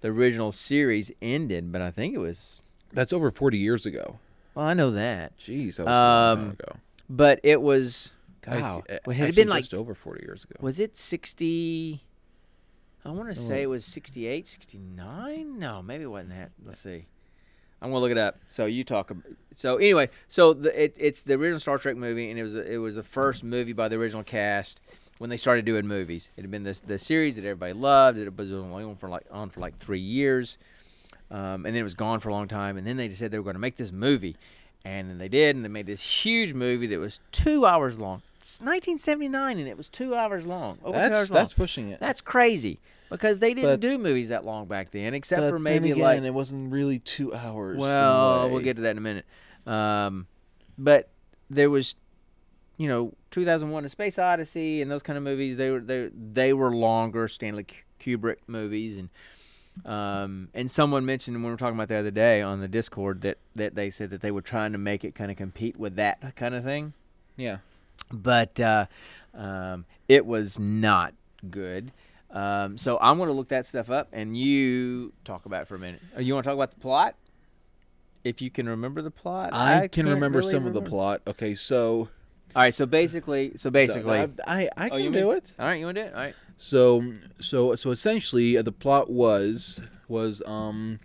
[0.00, 2.60] the original series ended, but I think it was.
[2.92, 4.18] That's over 40 years ago.
[4.54, 6.72] Well, I know that, Jeez, that was long Um, time ago.
[7.10, 8.12] but it was.
[8.46, 10.54] Wow, I- well, had it been like just over 40 years ago?
[10.60, 12.02] Was it 60?
[13.04, 15.58] I want to say it was 68, 69?
[15.58, 16.52] No, maybe it wasn't that.
[16.64, 17.04] Let's see.
[17.82, 18.38] I'm gonna look it up.
[18.48, 19.10] So you talk.
[19.10, 22.54] ab- So anyway, so the, it, it's the original Star Trek movie, and it was
[22.54, 24.80] it was the first movie by the original cast
[25.18, 26.30] when they started doing movies.
[26.38, 28.16] It had been this the series that everybody loved.
[28.16, 30.56] It was only on for like on for like three years,
[31.30, 32.78] um, and then it was gone for a long time.
[32.78, 34.36] And then they said they were going to make this movie,
[34.82, 38.22] and then they did, and they made this huge movie that was two hours long.
[38.44, 40.76] It's 1979, and it was two hours long.
[40.84, 41.36] Over two That's hours long.
[41.40, 41.98] that's pushing it.
[41.98, 42.78] That's crazy
[43.08, 46.22] because they didn't But- do movies that long back then, except for maybe again, like.
[46.22, 47.78] it wasn't really two hours.
[47.78, 49.24] Well, we'll get to that in a minute.
[49.66, 50.26] Um,
[50.76, 51.08] but
[51.48, 51.94] there was,
[52.76, 55.56] you know, 2001: A Space Odyssey and those kind of movies.
[55.56, 57.64] They were they they were longer Stanley
[57.98, 59.08] Kubrick movies, and
[59.90, 63.22] um, and someone mentioned when we were talking about the other day on the Discord
[63.22, 65.96] that that they said that they were trying to make it kind of compete with
[65.96, 66.92] that kind of thing
[67.38, 67.58] Yeah.
[68.12, 68.86] But uh,
[69.34, 71.14] um, it was not
[71.50, 71.92] good.
[72.30, 75.76] Um, so I'm going to look that stuff up, and you talk about it for
[75.76, 76.00] a minute.
[76.16, 77.14] Uh, You want to talk about the plot?
[78.24, 81.20] If you can remember the plot, I, can can't remember really some of the plot.
[81.26, 82.08] Okay, so
[82.56, 85.52] All right, so basically, so basically, I I, I Oh, can you do mean- it.
[85.58, 86.14] all right, you want to do it?
[86.14, 91.00] All right, So so so essentially, uh, the plot was was um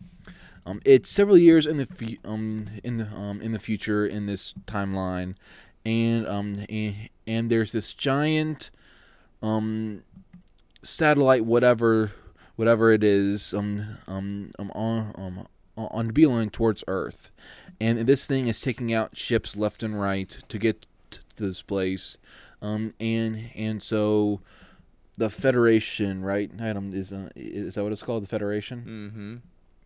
[0.65, 4.25] um it's several years in the fu- um in the um in the future in
[4.25, 5.35] this timeline,
[5.85, 6.95] and um and,
[7.27, 8.71] and there's this giant
[9.41, 10.03] um
[10.83, 12.11] satellite whatever
[12.55, 17.31] whatever it is um um um on um on beeline towards Earth,
[17.79, 22.17] and this thing is taking out ships left and right to get to this place,
[22.61, 24.41] um and and so
[25.17, 26.49] the Federation, right?
[26.59, 28.23] Adam is uh, is that what it's called?
[28.23, 29.41] The Federation.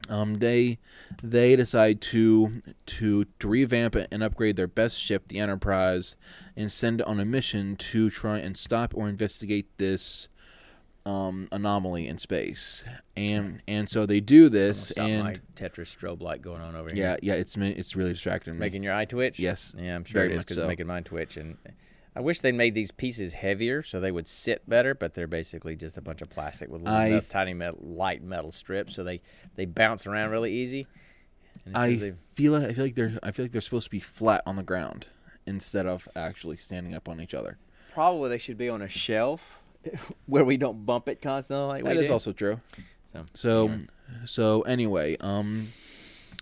[0.09, 0.79] Um, they
[1.21, 6.15] they decide to to to revamp it and upgrade their best ship, the Enterprise,
[6.57, 10.27] and send it on a mission to try and stop or investigate this
[11.05, 12.83] um anomaly in space.
[13.15, 17.03] And and so they do this, and my Tetris strobe light going on over here.
[17.03, 18.59] yeah, yeah, it's it's really distracting me.
[18.59, 19.39] making your eye twitch.
[19.39, 20.61] Yes, yeah, I'm sure very it is because so.
[20.63, 21.57] it's making mine twitch, and
[22.15, 25.75] I wish they made these pieces heavier so they would sit better, but they're basically
[25.75, 29.03] just a bunch of plastic with little I- enough tiny metal, light metal strips, so
[29.03, 29.21] they
[29.55, 30.85] they bounce around really easy.
[31.65, 33.99] And I usually- feel I feel like they're I feel like they're supposed to be
[33.99, 35.07] flat on the ground
[35.45, 37.57] instead of actually standing up on each other.
[37.93, 39.59] probably they should be on a shelf
[40.25, 41.65] where we don't bump it constantly.
[41.67, 42.13] Like That we is do.
[42.13, 42.59] also true.
[43.07, 43.79] So, So yeah.
[44.25, 45.69] so anyway, um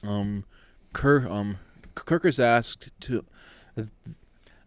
[0.03, 0.43] um
[0.93, 1.57] Kirk um
[1.95, 3.25] Kirk is asked to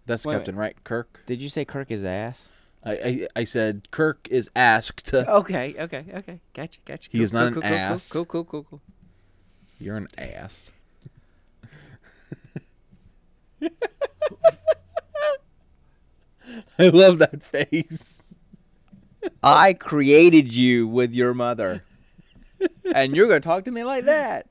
[0.06, 0.76] that's Wait a captain, right?
[0.84, 1.22] Kirk.
[1.26, 2.48] Did you say Kirk is ass?
[2.84, 6.40] I, I I said Kirk is asked to Okay, okay, okay.
[6.54, 7.08] Gotcha, gotcha.
[7.10, 8.08] He Cool, is not cool, an cool, cool, cool, ass.
[8.10, 8.80] Cool, cool, cool, cool.
[9.78, 10.70] You're an ass.
[16.78, 18.22] I love that face.
[19.42, 21.82] I created you with your mother,
[22.94, 24.46] and you're gonna talk to me like that.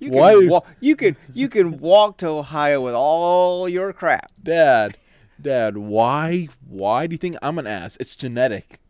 [0.00, 4.32] You can Wa- you can you can walk to Ohio with all your crap.
[4.42, 4.96] Dad,
[5.40, 7.96] Dad, why why do you think I'm an ass?
[8.00, 8.80] It's genetic.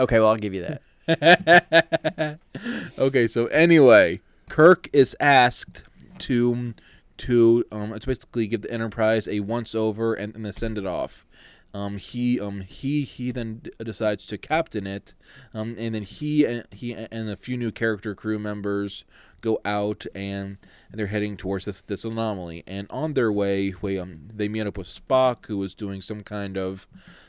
[0.00, 2.38] Okay, well I'll give you that.
[2.98, 5.84] okay, so anyway, Kirk is asked
[6.18, 6.74] to
[7.18, 10.86] to um to basically give the Enterprise a once over and, and then send it
[10.86, 11.24] off.
[11.74, 15.14] Um, he um he he then decides to captain it,
[15.54, 19.04] um, and then he and he and a few new character crew members
[19.40, 20.58] go out and,
[20.90, 22.62] and they're heading towards this this anomaly.
[22.66, 26.22] And on their way, way um they meet up with Spock, who was doing some
[26.22, 26.86] kind of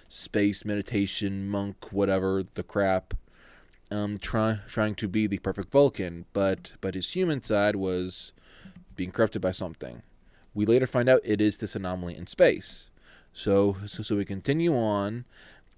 [0.10, 3.14] space meditation monk, whatever the crap
[3.90, 8.34] um, try, trying to be the perfect Vulcan, but but his human side was
[8.96, 10.02] being corrupted by something.
[10.54, 12.90] We later find out it is this anomaly in space.
[13.34, 15.26] So so, so we continue on,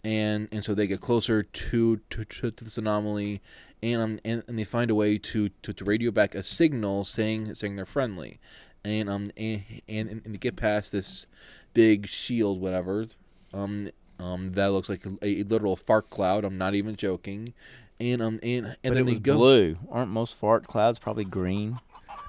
[0.04, 3.42] and and so they get closer to to, to, to this anomaly,
[3.82, 7.04] and, um, and and they find a way to, to, to radio back a signal
[7.04, 8.40] saying saying they're friendly,
[8.84, 11.26] and um and and, and they get past this
[11.74, 13.08] big shield whatever,
[13.54, 13.90] um
[14.20, 16.44] um that looks like a, a literal fart cloud.
[16.46, 17.54] I'm not even joking
[18.00, 19.78] and um and and but then it they was go blue.
[19.90, 21.80] Aren't most fart clouds probably green?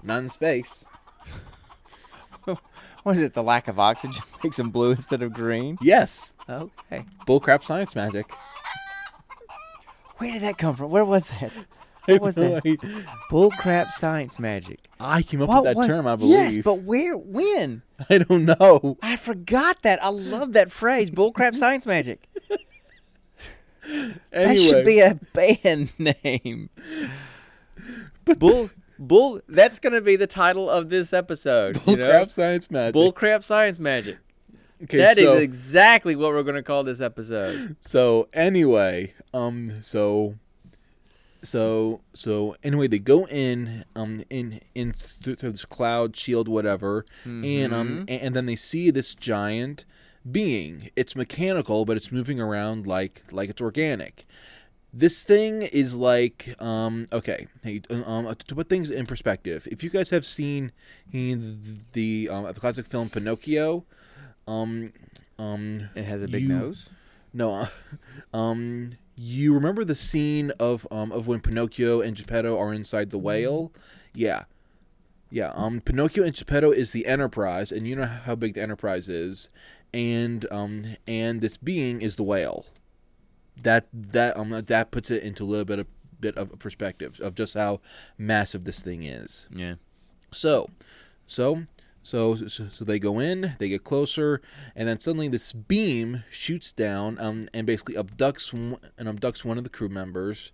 [0.03, 0.85] not in space.
[3.07, 3.35] What is it?
[3.35, 5.79] The lack of oxygen makes them blue instead of green.
[5.81, 7.05] Yes, Okay.
[7.25, 8.29] bullcrap science magic.
[10.17, 10.91] Where did that come from?
[10.91, 11.53] Where was that?
[12.07, 12.65] What was that?
[13.31, 14.81] Bullcrap science magic.
[14.99, 16.33] I came up with that was- term, I believe.
[16.55, 17.17] Yes, but where?
[17.17, 17.83] When?
[18.11, 18.99] I don't know.
[19.03, 20.03] I forgot that.
[20.03, 22.29] I love that phrase, bullcrap science magic.
[23.89, 26.71] Anyway, That should be a band name.
[28.39, 29.41] bull, bull.
[29.49, 31.81] That's gonna be the title of this episode.
[31.87, 32.05] you know?
[32.11, 32.95] bullcrap science magic.
[32.95, 34.19] Bullcrap science magic.
[34.85, 37.77] okay, That is so, exactly what we're gonna call this episode.
[37.81, 40.37] so anyway, um, so,
[41.43, 47.05] so, so anyway, they go in, um, in in through, through this cloud shield, whatever,
[47.25, 47.99] and um, Mhm.
[48.01, 49.85] and, and then they see this giant
[50.29, 50.91] being.
[50.97, 54.27] It's mechanical, but it's moving around like like it's organic.
[54.99, 59.69] This thing is like um okay hey, um to put things in perspective.
[59.71, 60.73] If you guys have seen
[61.13, 63.85] the um, the classic film Pinocchio,
[64.49, 64.95] um
[65.39, 66.89] um It has a big You- nose.
[67.35, 67.69] no uh,
[68.37, 73.19] um you remember the scene of um of when Pinocchio and Geppetto are inside the
[73.19, 73.73] whale?
[74.15, 74.45] Yeah.
[75.31, 79.11] Yeah, um Pinocchio and Geppetto is the Enterprise and you know how big the Enterprise
[79.11, 79.51] is
[79.93, 82.65] and um and this being is the whale.
[83.63, 85.87] That that um that puts it into a little bit of
[86.21, 87.81] bit of perspective of just how
[88.19, 89.49] massive this thing is.
[89.55, 89.75] Yeah.
[90.33, 90.71] So,
[91.27, 91.65] so,
[92.03, 94.41] so, so, so they go in, they get closer,
[94.75, 99.59] and then suddenly this beam shoots down, um, and basically abducts one, and abducts one
[99.59, 100.53] of the crew members,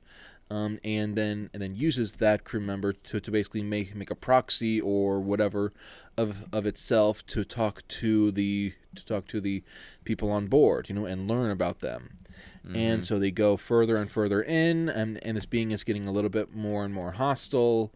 [0.51, 4.15] um, and then and then uses that crew member to, to basically make make a
[4.15, 5.73] proxy or whatever
[6.17, 9.63] of of itself to talk to the to talk to the
[10.05, 12.19] people on board, you know, and learn about them.
[12.65, 13.01] And mm-hmm.
[13.03, 16.31] so they go further and further in, and, and this being is getting a little
[16.31, 17.93] bit more and more hostile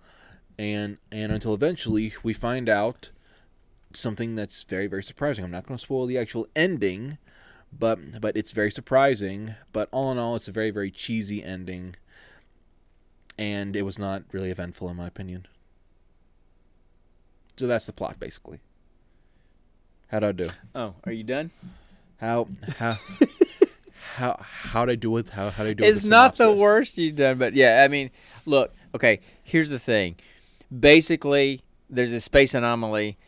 [0.59, 3.11] and and until eventually we find out
[3.93, 5.45] something that's very very surprising.
[5.45, 7.19] I'm not going to spoil the actual ending,
[7.73, 9.55] but but it's very surprising.
[9.73, 11.97] But all in all, it's a very very cheesy ending,
[13.39, 15.47] and it was not really eventful in my opinion.
[17.57, 18.61] So that's the plot basically.
[20.09, 20.51] How'd I do?
[20.75, 21.51] Oh, are you done?
[22.19, 22.49] How
[22.79, 22.99] how
[24.17, 25.85] how how'd I do with how how'd I do?
[25.85, 28.11] It's not the worst you've done, but yeah, I mean,
[28.47, 30.17] look, okay, here's the thing.
[30.77, 33.19] Basically, there's a space anomaly.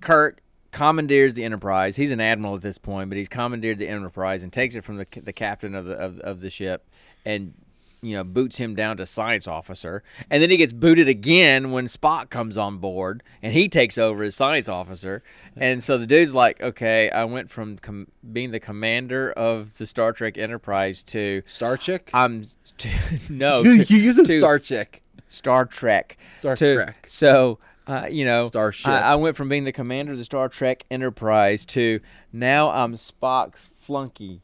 [0.00, 1.96] Kirk commandeers the Enterprise.
[1.96, 4.96] He's an admiral at this point, but he's commandeered the Enterprise and takes it from
[4.96, 6.88] the the captain of the of, of the ship
[7.24, 7.54] and
[8.02, 11.86] you know boots him down to science officer, and then he gets booted again when
[11.86, 15.22] Spock comes on board, and he takes over as science officer.
[15.56, 19.86] And so the dude's like, okay, I went from com- being the commander of the
[19.86, 22.10] Star Trek Enterprise to Star Trek.
[22.12, 22.44] I'm
[22.78, 22.88] to,
[23.28, 25.02] no you, to- you use a to Star Chick.
[25.28, 26.18] Star Trek.
[26.36, 27.06] Star Trek.
[27.08, 28.88] So, uh, you know, Starship.
[28.88, 32.00] I, I went from being the commander of the Star Trek Enterprise to
[32.32, 34.42] now I'm Spock's flunky.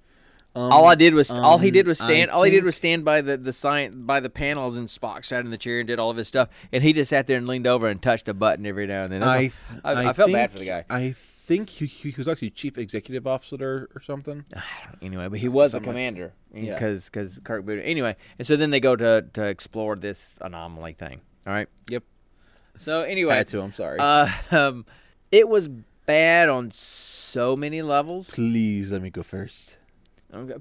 [0.56, 2.30] Um, all I did was all he um, did was I stand.
[2.30, 5.44] all he did was stand by the the science by the panels, and Spock sat
[5.44, 7.46] in the chair and did all of his stuff, and he just sat there and
[7.46, 9.22] leaned over and touched a button every now and then.
[9.22, 9.52] I, th-
[9.84, 10.84] I- I felt bad for the guy.
[10.90, 11.14] I
[11.46, 14.44] think he, he was actually chief executive officer or something.
[15.00, 16.74] anyway, but he was a Something like- commander Yeah.
[16.74, 17.64] because because Kirk.
[17.68, 21.20] Anyway, and so then they go to to explore this anomaly thing.
[21.46, 21.68] All right.
[21.88, 22.02] Yep.
[22.78, 23.60] So anyway, I had to.
[23.62, 23.98] I'm sorry.
[23.98, 24.86] Uh, um,
[25.30, 25.68] it was
[26.06, 28.30] bad on so many levels.
[28.30, 29.76] Please let me go first.
[30.32, 30.54] Okay,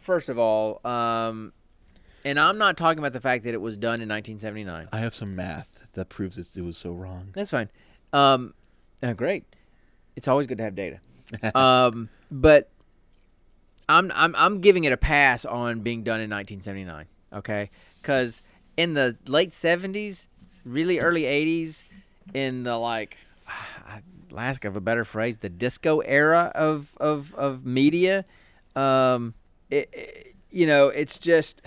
[0.00, 1.52] First of all, um,
[2.24, 4.88] and I'm not talking about the fact that it was done in 1979.
[4.92, 7.28] I have some math that proves it, it was so wrong.
[7.32, 7.68] That's fine.
[8.12, 8.54] Um,
[9.02, 9.44] uh, great.
[10.16, 11.00] It's always good to have data.
[11.54, 12.70] um, but
[13.88, 17.06] I'm I'm I'm giving it a pass on being done in 1979.
[17.32, 18.42] Okay, because
[18.76, 20.28] in the late 70s,
[20.64, 21.82] really early 80s,
[22.32, 23.16] in the like,
[24.30, 28.24] lack of a better phrase, the disco era of of of media,
[28.76, 29.34] um,
[29.70, 31.62] it, it- you know, it's just.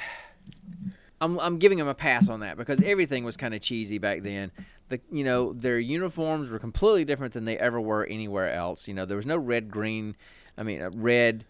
[1.20, 4.22] I'm I'm giving them a pass on that because everything was kind of cheesy back
[4.22, 4.52] then.
[4.90, 8.88] The you know their uniforms were completely different than they ever were anywhere else.
[8.88, 10.16] You know there was no red green,
[10.58, 11.44] I mean uh, red,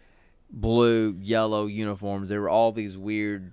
[0.49, 2.29] blue, yellow uniforms.
[2.29, 3.51] There were all these weird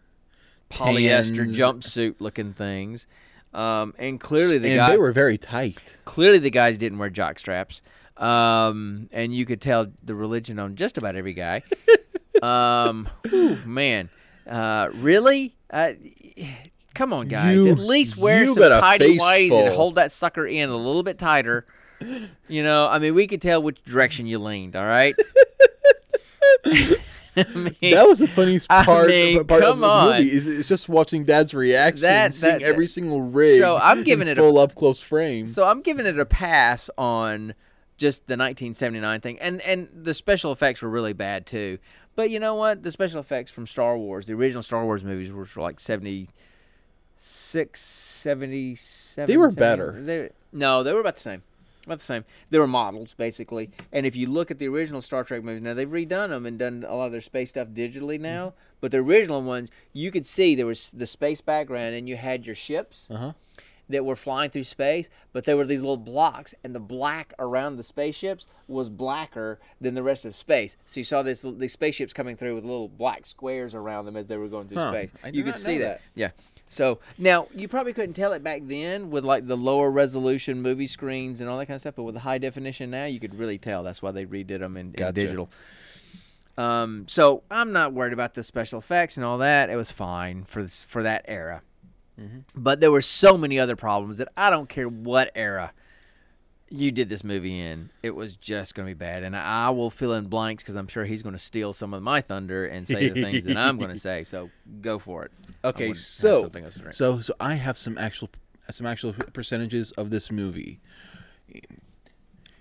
[0.71, 1.59] polyester Tans.
[1.59, 3.07] jumpsuit looking things.
[3.53, 5.97] Um, and clearly the and guy they were very tight.
[6.05, 7.83] clearly the guys didn't wear jock straps.
[8.17, 11.63] Um, and you could tell the religion on just about every guy.
[12.43, 14.09] um, whew, man,
[14.49, 15.55] uh, really?
[15.71, 15.93] Uh,
[16.95, 17.57] come on, guys.
[17.57, 21.03] You- At least wear some a tidy whities and hold that sucker in a little
[21.03, 21.67] bit tighter.
[22.49, 24.77] You know, I mean, we could tell which direction you leaned.
[24.77, 25.15] All right.
[27.37, 30.09] I mean, That was the funniest I part, mean, part of come the on.
[30.19, 30.31] movie.
[30.31, 33.59] Is, is just watching Dad's reaction, That- and seeing that- every single rig.
[33.59, 35.47] So I'm giving in it a- full up close frame.
[35.47, 37.55] So I'm giving it a pass on
[37.97, 41.79] just the 1979 thing, and and the special effects were really bad too.
[42.17, 42.83] But you know what?
[42.83, 49.27] The special effects from Star Wars, the original Star Wars movies, were like 76, 77.
[49.27, 50.03] They were 70 better.
[50.03, 51.43] They, no, they were about the same.
[51.87, 52.25] About the same.
[52.51, 53.71] They were models basically.
[53.93, 56.59] And if you look at the original Star Trek movies, now they've redone them and
[56.59, 58.55] done a lot of their space stuff digitally now.
[58.81, 62.47] But the original ones, you could see there was the space background, and you had
[62.47, 63.33] your ships uh huh.
[63.89, 67.77] That were flying through space, but they were these little blocks, and the black around
[67.77, 70.77] the spaceships was blacker than the rest of space.
[70.87, 74.27] So you saw this these spaceships coming through with little black squares around them as
[74.27, 74.91] they were going through Huh.
[74.93, 75.11] space.
[75.33, 75.85] You could see that.
[75.85, 76.01] that.
[76.15, 76.31] Yeah.
[76.67, 80.87] So now you probably couldn't tell it back then with like the lower resolution movie
[80.87, 83.35] screens and all that kind of stuff, but with the high definition now, you could
[83.39, 83.83] really tell.
[83.83, 85.13] That's why they redid them in, in Gotcha.
[85.13, 85.51] digital.
[86.57, 89.71] Um, so I'm not worried about the special effects and all that.
[89.71, 91.63] It was fine for this, for that era.
[92.55, 95.73] But there were so many other problems that I don't care what era
[96.71, 97.91] you did this movie in.
[98.03, 100.89] It was just going to be bad, and I will fill in blanks because I'm
[100.89, 103.79] sure he's going to steal some of my thunder and say the things that I'm
[103.79, 104.25] going to say.
[104.25, 104.51] So
[104.81, 105.33] go for it.
[105.65, 106.95] Okay, so something else to drink.
[106.95, 108.31] so so I have some actual
[108.71, 110.81] some actual percentages of this movie.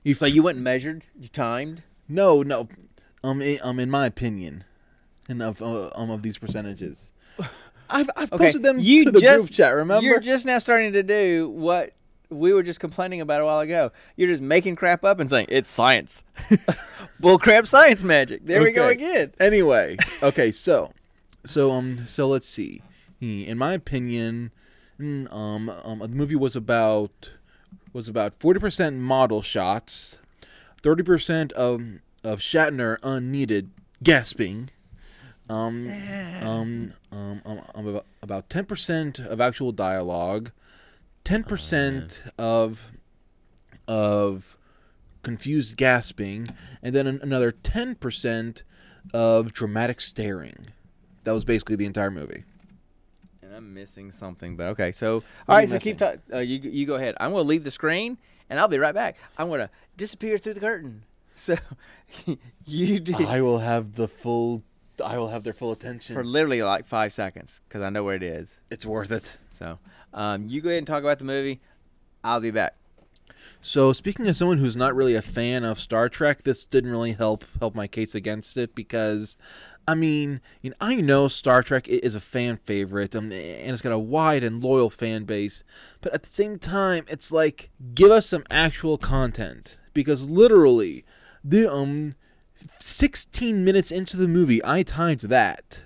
[0.04, 1.84] You, So you went and measured, you timed.
[2.10, 2.68] no no,
[3.24, 4.64] um i- um in my opinion,
[5.30, 7.12] and of uh, um of these percentages,
[7.94, 9.74] I've I've Okay, posted them you to the just, group chat.
[9.76, 10.04] Remember?
[10.06, 11.94] You're just now starting to do what
[12.30, 13.92] we were just complaining about a while ago.
[14.16, 16.24] You're just making crap up and saying it's science.
[17.20, 18.46] Bull crap science magic.
[18.46, 19.34] There we go again.
[19.40, 20.92] Anyway, okay, so
[21.46, 22.82] so um so let's see.
[23.20, 24.52] Hmm, In my opinion,
[25.00, 27.32] mm, um, um the movie was about
[27.94, 30.18] was about forty percent model shots,
[30.82, 31.82] thirty percent of
[32.24, 33.70] of Shatner unneeded
[34.02, 34.70] gasping,
[35.50, 35.92] um
[36.42, 40.52] um um, um, um about ten percent of actual dialogue,
[41.24, 42.92] ten percent of
[43.88, 44.58] of
[45.24, 46.48] confused gasping,
[46.84, 48.64] and then an- another 10%
[49.14, 50.68] of dramatic staring.
[51.24, 52.44] That was basically the entire movie.
[53.42, 54.92] And I'm missing something, but okay.
[54.92, 55.70] So, all right.
[55.70, 56.22] So keep talking.
[56.32, 57.16] Uh, you you go ahead.
[57.20, 58.18] I'm going to leave the screen,
[58.50, 59.18] and I'll be right back.
[59.38, 61.04] I'm going to disappear through the curtain.
[61.36, 61.56] So,
[62.66, 64.64] you do I will have the full.
[65.04, 66.16] I will have their full attention.
[66.16, 68.56] for literally like five seconds because I know where it is.
[68.70, 69.38] it's worth it.
[69.52, 69.80] So,
[70.14, 71.62] um, you go ahead and talk about the movie.
[72.24, 72.76] I'll be back.
[73.62, 77.14] So speaking as someone who's not really a fan of Star Trek, this didn't really
[77.14, 79.38] help help my case against it because
[79.88, 83.82] I mean, you know, I know Star Trek is a fan favorite um, and it's
[83.82, 85.64] got a wide and loyal fan base,
[86.02, 91.06] but at the same time, it's like give us some actual content because literally
[91.44, 92.16] the um
[92.80, 95.84] 16 minutes into the movie, I timed that.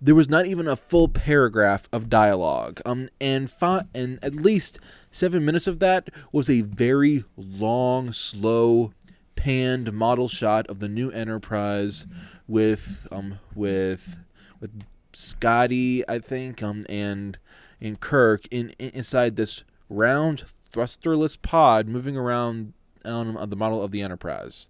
[0.00, 2.80] There was not even a full paragraph of dialogue.
[2.84, 4.78] Um, and fi- and at least
[5.10, 8.92] seven minutes of that was a very long, slow,
[9.36, 12.06] panned model shot of the new Enterprise
[12.48, 14.16] with um with
[14.60, 14.70] with
[15.12, 17.38] Scotty, I think, um and
[17.80, 22.72] and Kirk in, in inside this round thrusterless pod moving around
[23.04, 24.68] on the model of the Enterprise,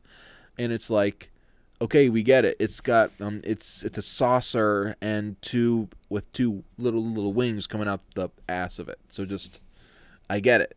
[0.58, 1.30] and it's like
[1.80, 2.56] okay, we get it.
[2.58, 7.88] It's got um, it's it's a saucer and two with two little little wings coming
[7.88, 8.98] out the ass of it.
[9.08, 9.60] So just,
[10.28, 10.76] I get it.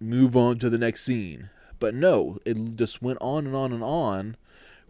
[0.00, 1.50] Move on to the next scene.
[1.80, 4.36] But no, it just went on and on and on,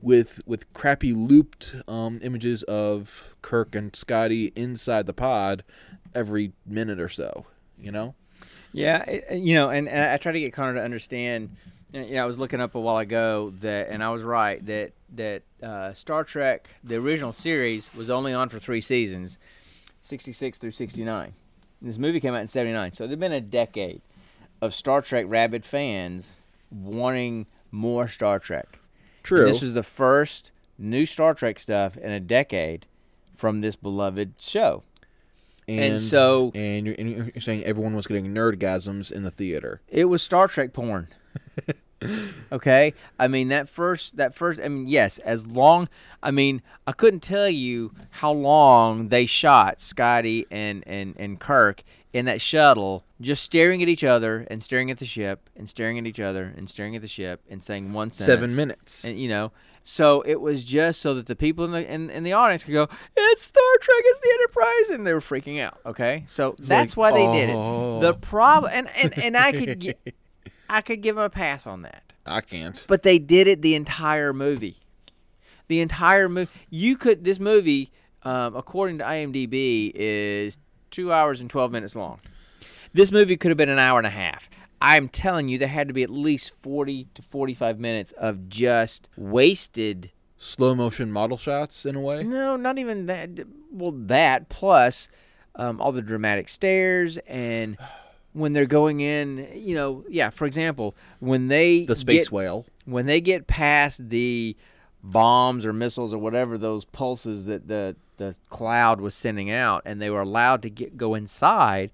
[0.01, 5.65] with with crappy looped um, images of Kirk and Scotty inside the pod
[6.15, 7.47] every minute or so.
[7.79, 8.15] You know.
[8.73, 11.57] Yeah, you know, and, and I try to get Connor to understand.
[11.93, 14.93] You know, I was looking up a while ago that, and I was right that
[15.17, 19.39] that uh, Star Trek, the original series, was only on for three seasons,
[20.03, 21.33] sixty six through sixty nine.
[21.81, 24.03] This movie came out in seventy nine, so there'd been a decade
[24.61, 26.27] of Star Trek rabid fans
[26.71, 28.79] wanting more Star Trek.
[29.23, 29.47] True.
[29.47, 32.85] And this is the first new Star Trek stuff in a decade
[33.37, 34.83] from this beloved show.
[35.69, 39.81] and, so- and you're, and you're saying everyone was getting nerdgasms in the theater.
[39.89, 41.09] It was Star Trek porn.
[42.53, 44.61] Okay, I mean that first that first.
[44.61, 45.89] I mean yes, as long.
[46.23, 51.83] I mean I couldn't tell you how long they shot Scotty and and and Kirk
[52.13, 55.99] in that shuttle, just staring at each other and staring at the ship and staring
[55.99, 58.27] at each other and staring at the ship and saying one sentence.
[58.27, 59.05] Seven minutes.
[59.05, 59.53] And you know,
[59.83, 62.75] so it was just so that the people in the in, in the audience could
[62.75, 65.79] go, "It's Star Trek, it's the Enterprise," and they were freaking out.
[65.87, 67.55] Okay, so that's why they did it.
[67.57, 67.99] oh.
[68.01, 70.15] The problem, and, and and I could get,
[70.69, 72.85] I could give them a pass on that, I can't.
[72.89, 74.79] but they did it the entire movie.
[75.69, 77.91] The entire movie, you could this movie,
[78.23, 80.59] um, according to IMDb, is
[80.91, 82.21] two hours and twelve minutes long.
[82.93, 84.49] This movie could have been an hour and a half.
[84.81, 89.09] I'm telling you, there had to be at least forty to forty-five minutes of just
[89.17, 90.11] wasted
[90.41, 92.23] Slow motion model shots in a way.
[92.23, 93.31] no, not even that.
[93.73, 95.09] Well, that plus
[95.57, 97.77] um, all the dramatic stares and
[98.39, 100.31] when they're going in, you know, yeah.
[100.31, 102.67] For example, when they The space get, whale.
[102.85, 104.57] when they get past the
[105.03, 110.03] bombs or missiles or whatever those pulses that the the cloud was sending out, and
[110.03, 111.91] they were allowed to get go inside.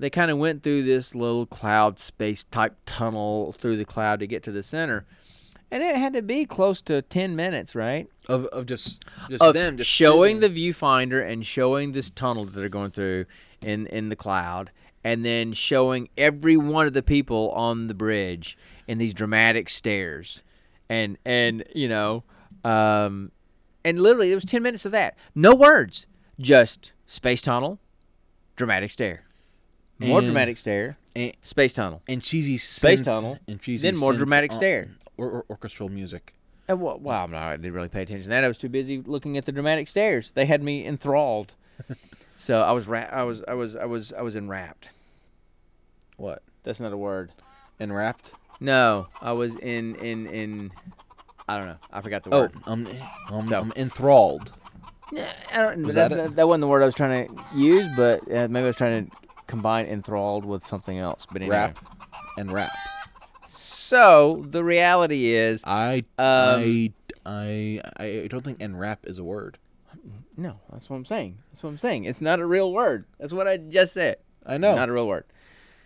[0.00, 4.26] They kind of went through this little cloud space type tunnel through the cloud to
[4.26, 5.04] get to the center,
[5.70, 8.08] and it had to be close to ten minutes, right?
[8.28, 10.54] Of, of just, just of them just showing sitting.
[10.54, 13.26] the viewfinder and showing this tunnel that they're going through
[13.62, 14.70] in in the cloud
[15.04, 18.56] and then showing every one of the people on the bridge
[18.88, 20.42] in these dramatic stares
[20.88, 22.22] and and you know
[22.64, 23.30] um
[23.84, 26.06] and literally it was 10 minutes of that no words
[26.40, 27.78] just space tunnel
[28.56, 29.24] dramatic stare
[29.98, 34.12] more And- dramatic stare and, space tunnel and cheesy Space tunnel, and cheesy then more
[34.12, 34.90] dramatic uh, stare.
[35.16, 36.34] or, or orchestral music.
[36.68, 38.42] Uh, well, well, no, I didn't really pay attention to that.
[38.42, 40.32] I was too busy looking at the dramatic stairs.
[40.34, 41.54] They had me enthralled.
[42.36, 44.88] so I was ra- I was I was I was I was enwrapped.
[46.16, 46.42] What?
[46.62, 47.32] That's not a word.
[47.80, 48.32] Enwrapped.
[48.60, 50.70] No, I was in in in.
[51.48, 51.76] I don't know.
[51.92, 52.52] I forgot the Oh, word.
[52.66, 52.88] um,
[53.30, 54.52] um, So- um, enthralled.
[55.12, 55.82] Yeah, I don't.
[55.84, 56.36] Was that's that it?
[56.36, 59.06] that wasn't the word I was trying to use, but uh, maybe I was trying
[59.10, 59.16] to
[59.46, 61.26] combine enthralled with something else.
[61.30, 61.56] But anyway.
[61.56, 61.78] Rap.
[62.38, 62.72] And rap.
[63.46, 66.92] So the reality is, I, Um, I,
[67.24, 69.58] I, I don't think enwrap is a word.
[70.36, 70.58] No.
[70.72, 71.38] That's what I'm saying.
[71.50, 72.04] That's what I'm saying.
[72.04, 73.04] It's not a real word.
[73.18, 74.16] That's what I just said.
[74.44, 74.74] I know.
[74.74, 75.24] Not a real word.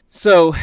[0.08, 0.54] So,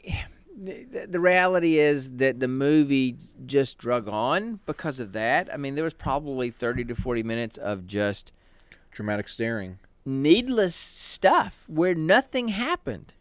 [0.56, 3.16] the, the reality is that the movie
[3.46, 5.52] just drug on because of that.
[5.52, 8.32] I mean, there was probably 30 to 40 minutes of just
[8.90, 9.78] Dramatic staring.
[10.04, 13.12] needless stuff where nothing happened.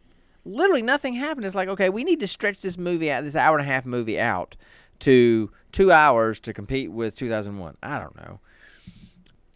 [0.45, 1.45] Literally nothing happened.
[1.45, 3.85] It's like, okay, we need to stretch this movie out, this hour and a half
[3.85, 4.55] movie out
[4.99, 7.77] to two hours to compete with 2001.
[7.83, 8.39] I don't know.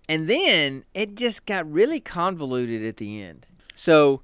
[0.09, 3.45] And then it just got really convoluted at the end.
[3.75, 4.21] So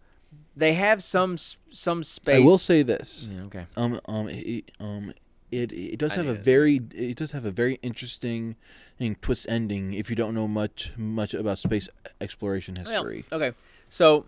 [0.55, 1.37] they have some
[1.69, 2.35] some space.
[2.35, 3.29] I will say this.
[3.31, 3.65] Yeah, okay.
[3.77, 5.13] Um, um, it, um,
[5.51, 8.55] it it does I have a very it does have a very interesting
[8.99, 11.87] and twist ending if you don't know much much about space
[12.19, 13.25] exploration Well, history.
[13.31, 13.53] okay.
[13.89, 14.25] So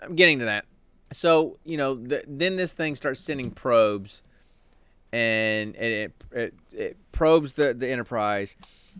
[0.00, 0.64] I'm getting to that.
[1.12, 4.22] So you know, th- then this thing starts sending probes,
[5.12, 8.54] and, and it, it it probes the the Enterprise,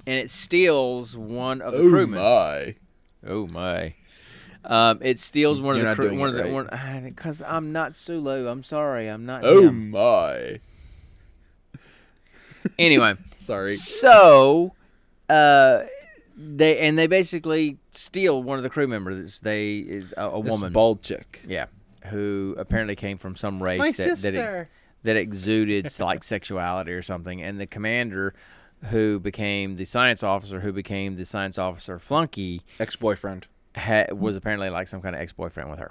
[0.06, 2.18] and it steals one of the crewmen.
[2.18, 2.74] Oh my!
[3.26, 3.94] Oh my!
[4.64, 6.08] Um, it steals one You're of not the crew.
[6.10, 6.92] doing One it of the right.
[6.92, 8.46] one because I'm not Sulu.
[8.48, 9.08] I'm sorry.
[9.08, 9.44] I'm not.
[9.44, 9.90] Oh him.
[9.90, 10.60] my!
[12.78, 13.74] Anyway, Sorry.
[13.74, 14.74] so
[15.30, 15.84] uh,
[16.36, 19.40] they and they basically steal one of the crew members.
[19.40, 20.72] They is a, a This woman.
[20.72, 21.40] bald chick.
[21.46, 21.66] Yeah,
[22.06, 24.68] who apparently came from some race My that, that, sister.
[25.04, 27.42] that exuded like sexuality or something.
[27.42, 28.34] And the commander,
[28.86, 33.46] who became the science officer, who became the science officer flunky, Ex-boyfriend.
[33.76, 35.90] ha- was apparently like some kind of ex-boyfriend with her,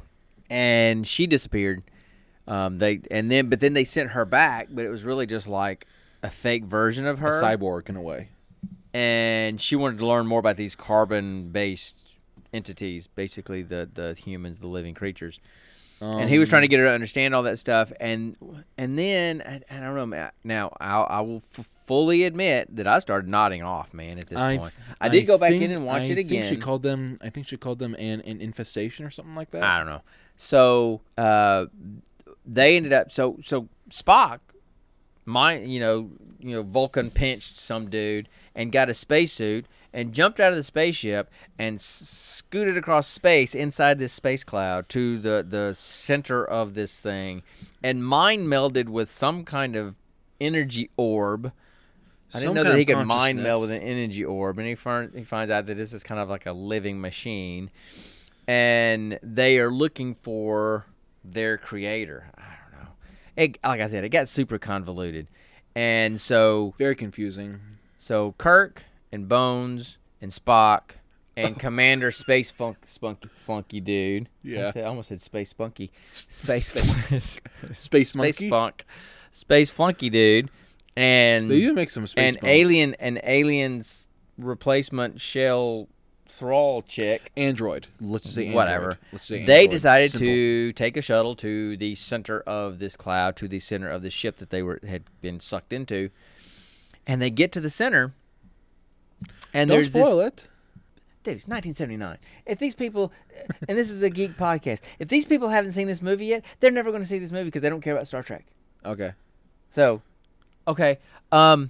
[0.50, 1.84] and she disappeared.
[2.48, 5.48] Um, they and then but then they sent her back, but it was really just
[5.48, 5.86] like
[6.24, 8.30] a fake version of her, A cyborg in a way.
[8.94, 11.96] and she wanted to learn more about these carbon-based
[12.52, 15.40] entities, basically the the humans, the living creatures.
[16.02, 18.36] And he was trying to get her to understand all that stuff, and
[18.78, 20.06] and then I, I don't know.
[20.06, 24.20] man, Now I, I will f- fully admit that I started nodding off, man.
[24.20, 26.44] At this I, point, I did go back in and watch I it again.
[26.44, 27.18] Think she called them.
[27.22, 29.64] I think she called them an, an infestation or something like that.
[29.64, 30.02] I don't know.
[30.38, 31.66] So uh,
[32.46, 33.12] they ended up.
[33.12, 34.40] So so Spock,
[35.26, 40.40] my you know you know Vulcan pinched some dude and got a spacesuit and jumped
[40.40, 45.46] out of the spaceship and s- scooted across space inside this space cloud to the
[45.48, 47.44] the center of this thing,
[47.84, 49.96] and mind melded with some kind of
[50.40, 51.52] energy orb.
[52.34, 54.76] I didn't Some know that he could mind meld with an energy orb, and he,
[54.76, 57.72] find, he finds out that this is kind of like a living machine,
[58.48, 60.86] and they are looking for
[61.24, 62.30] their creator.
[62.38, 62.90] I don't know.
[63.36, 65.28] It, like I said, it got super convoluted,
[65.76, 67.60] and so Very confusing.
[67.98, 70.82] so Kirk and Bones and Spock
[71.38, 74.28] and Commander Space Funk, Spunky Flunky Dude.
[74.44, 74.72] I, Yeah.
[74.72, 75.92] said- I almost said Space Spunky.
[76.08, 77.42] Space Space
[77.72, 78.52] Space monkey.
[79.32, 80.50] Space Flunky Dude.
[80.98, 82.36] And They even make some space.
[82.36, 84.08] and alien and aliens
[84.38, 85.88] replacement shell
[86.28, 87.88] thrall chick android.
[88.02, 88.56] Let's say android.
[88.56, 90.28] whatever Let's say they decided Simple.
[90.28, 94.10] to take a shuttle to the center of this cloud to the center of the
[94.10, 96.10] ship that they were had been sucked into
[97.08, 98.14] and they get to the center
[99.54, 100.48] and Don't there's spoil this it.
[101.24, 103.12] dude it's 1979 if these people
[103.68, 106.72] and this is a geek podcast if these people haven't seen this movie yet they're
[106.72, 108.46] never going to see this movie because they don't care about star trek
[108.86, 109.14] Okay.
[109.72, 110.02] so
[110.68, 111.00] okay
[111.32, 111.70] um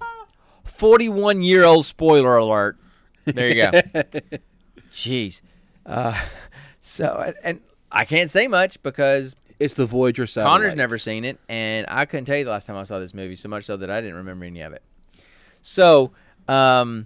[0.65, 2.77] 41 year old spoiler alert
[3.25, 3.71] there you go
[4.91, 5.41] Jeez.
[5.85, 6.19] Uh,
[6.81, 7.59] so, and, and
[7.91, 10.51] I can't say much because It's the Voyager satellite.
[10.61, 13.13] Connor's never seen it, and I couldn't tell you the last time I saw this
[13.13, 14.81] movie, so much so that I didn't remember any of it.
[15.61, 16.11] So,
[16.47, 17.05] um,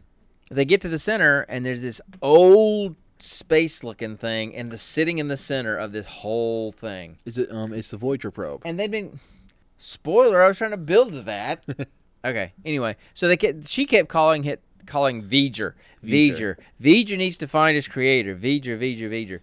[0.56, 5.28] they get to the center, and there's this old space-looking thing, and the sitting in
[5.28, 7.18] the center of this whole thing.
[7.26, 7.52] Is it?
[7.52, 8.62] Um, it's the Voyager probe.
[8.66, 9.20] And they've been
[9.78, 10.42] spoiler.
[10.42, 11.64] I was trying to build to that.
[12.26, 12.54] okay.
[12.66, 15.74] Anyway, so they kept, she kept calling it calling V'ger.
[16.04, 16.36] V'ger.
[16.36, 16.56] V'ger.
[16.82, 18.36] V'ger needs to find his creator.
[18.36, 18.78] V'ger.
[18.78, 19.10] V'ger.
[19.10, 19.40] V'ger.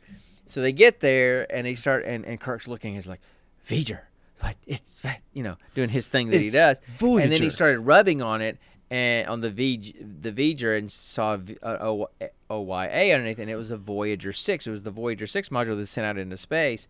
[0.47, 2.95] So they get there and they start and, and Kirk's looking.
[2.95, 3.21] He's like,
[3.69, 4.01] V'ger.
[4.43, 5.03] Like it's
[5.35, 6.81] you know doing his thing that he It's does.
[7.01, 8.59] And then he started rubbing on it
[8.91, 12.05] and on the V the V'ger and saw V- uh,
[12.51, 14.67] OYA underneath, and it was a Voyager six.
[14.67, 16.89] It was the Voyager six module that sent out into space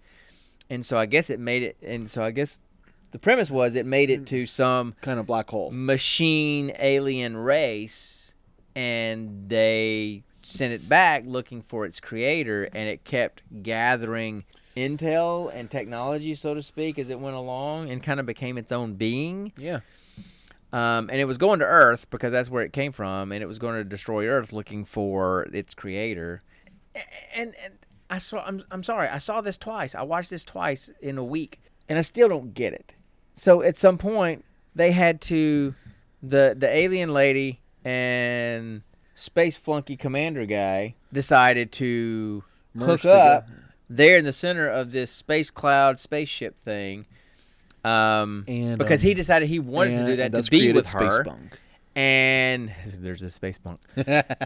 [0.71, 1.77] and so I guess it made it.
[1.83, 2.61] And so I guess
[3.11, 5.71] the premise was it made it to some Kind of black hole.
[5.73, 8.33] machine alien race,
[8.77, 14.45] and they sent it back looking for its creator, and it kept gathering
[14.77, 18.71] intel and technology, so to speak, as it went along, and kind of became its
[18.71, 19.53] own being.
[19.59, 19.81] Yeah.
[20.73, 23.47] Um, and it was going to Earth because that's where it came from, and it
[23.47, 26.43] was going to destroy Earth, looking for its creator.
[27.35, 27.75] And, and
[28.09, 28.45] I saw.
[28.45, 29.09] I'm I'm sorry.
[29.09, 29.95] I saw this twice.
[29.95, 32.93] I watched this twice in a week, and I still don't get it.
[33.35, 34.45] So at some point,
[34.75, 35.75] they had to,
[36.23, 38.83] the the alien lady and
[39.15, 42.45] space flunky commander guy decided to
[42.75, 43.65] Merged hook up together.
[43.89, 47.07] there in the center of this space cloud spaceship thing.
[47.85, 51.01] Um, And, because um, he decided he wanted to do that to be with space
[51.01, 51.27] her,
[51.97, 53.81] and there's a space bunk,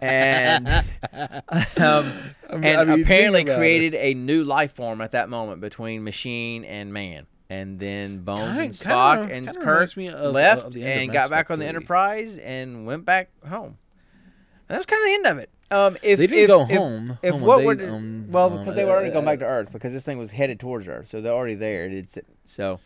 [0.00, 0.68] and
[1.12, 2.12] um,
[2.48, 3.58] I and mean, apparently about it.
[3.58, 7.26] created a new life form at that moment between machine and man.
[7.50, 11.28] And then Bones and Kind- kinda and Kirk me of- left of of and got
[11.30, 13.76] back on the Enterprise and went back home.
[14.68, 15.50] And that was kind of the end of it.
[15.70, 17.18] Um, if They didn't if, go if- home.
[17.22, 19.40] If Home, what they, the- um, well, um, because they were already going uh, back
[19.40, 21.84] to Earth because this thing was headed towards Earth, so they're already there.
[21.84, 22.16] It's
[22.46, 22.80] so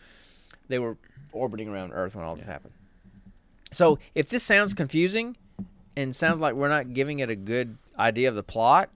[0.68, 0.96] they were
[1.32, 2.72] orbiting around Earth when all this happened.
[3.72, 5.36] So if this sounds confusing
[5.96, 8.88] and sounds like we're not giving it a good idea of the plot,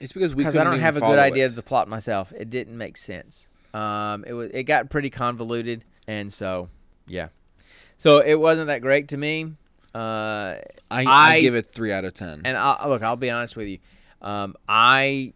[0.00, 1.46] It's because we because I don't have a good idea it.
[1.46, 3.48] of the plot myself, it didn't make sense.
[3.72, 6.68] Um, it was it got pretty convoluted, and so
[7.08, 7.28] yeah,
[7.98, 9.52] so it wasn't that great to me.
[9.94, 10.58] Uh,
[10.90, 12.42] I, I, I- give it three out of ten.
[12.44, 13.78] and I, look, I'll be honest with you.
[14.22, 15.32] Um, I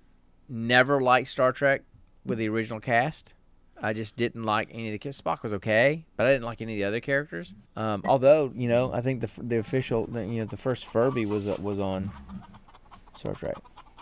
[0.48, 1.82] never liked Star Trek
[2.24, 3.34] with the original cast.
[3.80, 5.20] I just didn't like any of the kids.
[5.20, 7.52] Spock was okay, but I didn't like any of the other characters.
[7.76, 11.26] Um, although you know, I think the the official, the, you know, the first Furby
[11.26, 12.10] was uh, was on
[13.18, 13.56] Star Trek.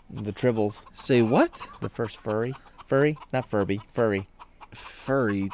[0.08, 1.60] The Tribbles, Say what?
[1.80, 2.54] the first furry,
[2.86, 4.28] furry, not Furby, furry.
[4.72, 5.50] Furry.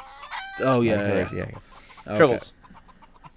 [0.59, 1.37] Oh yeah, Like yeah.
[1.37, 1.45] yeah,
[2.07, 2.13] yeah.
[2.13, 2.23] Okay.
[2.23, 2.51] Tribbles.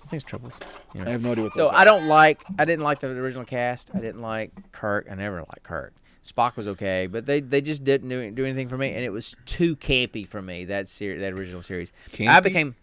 [0.04, 0.52] I think it's Tribbles.
[0.94, 1.54] You I have no idea what.
[1.54, 2.44] So those I don't like.
[2.58, 3.90] I didn't like the original cast.
[3.94, 5.08] I didn't like Kirk.
[5.10, 5.94] I never liked Kirk.
[6.26, 9.10] Spock was okay, but they, they just didn't do, do anything for me, and it
[9.10, 10.64] was too campy for me.
[10.64, 11.92] That ser- that original series.
[12.20, 12.74] I became,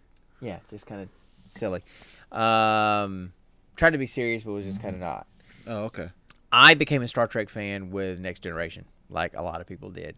[0.41, 1.09] yeah, just kind of
[1.47, 1.83] silly.
[2.31, 3.33] Um,
[3.75, 5.27] tried to be serious, but was just kind of not.
[5.67, 6.09] Oh okay.
[6.51, 10.15] I became a Star Trek fan with Next Generation, like a lot of people did.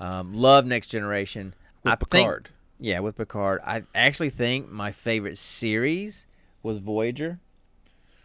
[0.00, 1.54] Um, love Next Generation.
[1.82, 2.48] With I think- Picard.
[2.78, 3.60] yeah, with Picard.
[3.64, 6.26] I actually think my favorite series
[6.62, 7.38] was Voyager.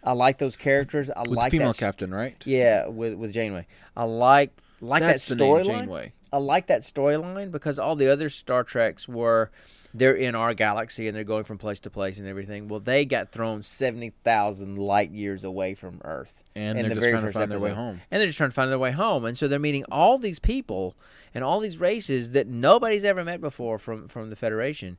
[0.04, 1.10] I like those characters.
[1.10, 2.36] I with like the female that st- captain, right?
[2.45, 3.68] Yeah, with with Janeway.
[3.95, 6.12] I like like That's that storyline.
[6.32, 9.52] I like that storyline because all the other Star Treks were
[9.93, 12.68] they're in our galaxy and they're going from place to place and everything.
[12.68, 17.10] Well, they got thrown seventy thousand light years away from Earth, And they're the just
[17.10, 18.00] trying to find their way home.
[18.12, 19.26] and they're just trying to find their way home.
[19.26, 20.95] And so they're meeting all these people
[21.34, 24.97] and all these races that nobody's ever met before from from the Federation.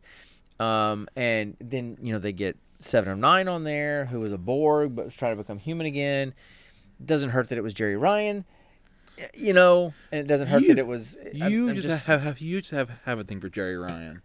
[0.58, 4.38] Um, and then you know they get Seven of Nine on there, who was a
[4.38, 6.34] Borg but was trying to become human again.
[7.04, 8.44] Doesn't hurt that it was Jeri Ryan,
[9.34, 11.16] you know, and it doesn't hurt You- that it was.
[11.32, 14.22] You I'm just, have, have you just have have a thing for Jeri Ryan.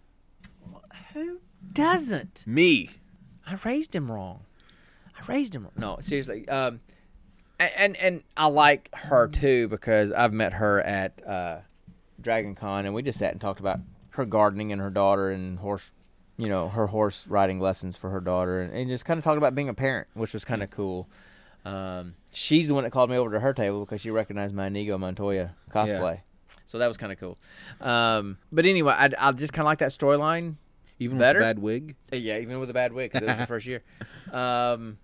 [1.13, 1.39] who
[1.71, 2.43] doesn't?
[2.45, 2.89] Me.
[3.47, 4.41] I raised him wrong.
[5.17, 5.73] I raised him wrong.
[5.77, 6.47] No, seriously.
[6.49, 6.79] Um,
[7.59, 11.57] and and I like her too because I've met her at uh,
[12.19, 13.79] Dragon Con and we just sat and talked about
[14.09, 15.91] her gardening and her daughter and horse,
[16.38, 19.38] you know, her horse riding lessons for her daughter and, and just kind of talked
[19.38, 21.07] about being a parent, which was kind of cool.
[21.63, 24.67] Um, she's the one that called me over to her table because she recognized my
[24.67, 26.21] Inigo Montoya cosplay.
[26.67, 27.38] So that was kind of cool.
[27.81, 30.55] Um, but anyway, I, I just kind of like that storyline.
[30.99, 31.39] Even Better?
[31.39, 31.95] with a bad wig.
[32.11, 33.81] Uh, Yeah, even with a bad wig, 'cause it was the first year.
[34.31, 34.97] Um,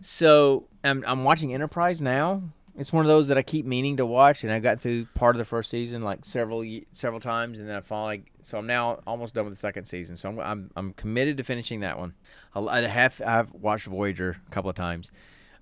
[0.00, 2.42] so I'm I'm watching Enterprise now.
[2.78, 5.34] It's one of those that I keep meaning to watch, and I got through part
[5.34, 8.24] of the first season like several several times, and then I finally.
[8.42, 10.16] So I'm now almost done with the second season.
[10.16, 12.14] So I'm I'm, I'm committed to finishing that one.
[12.54, 15.10] I'll- I have I've watched Voyager a couple of times.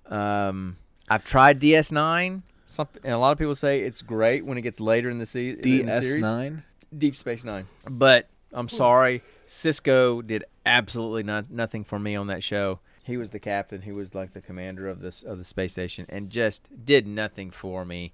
[0.05, 0.77] Um,
[1.09, 2.41] I've tried DS9.
[2.65, 5.25] Some, and a lot of people say it's great when it gets later in the,
[5.25, 6.23] se- in the series.
[6.23, 6.61] DS9.
[6.95, 7.67] Deep Space Nine.
[7.89, 12.79] But I'm sorry, Sisko did absolutely not, nothing for me on that show.
[13.09, 13.81] He was the captain.
[13.81, 17.51] He was like the commander of this of the space station, and just did nothing
[17.51, 18.13] for me.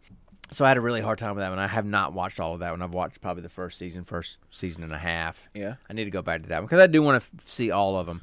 [0.52, 1.60] So I had a really hard time with that one.
[1.60, 2.82] I have not watched all of that one.
[2.82, 5.38] I've watched probably the first season, first season and a half.
[5.56, 5.76] Yeah.
[5.90, 7.72] I need to go back to that one because I do want to f- see
[7.72, 8.22] all of them.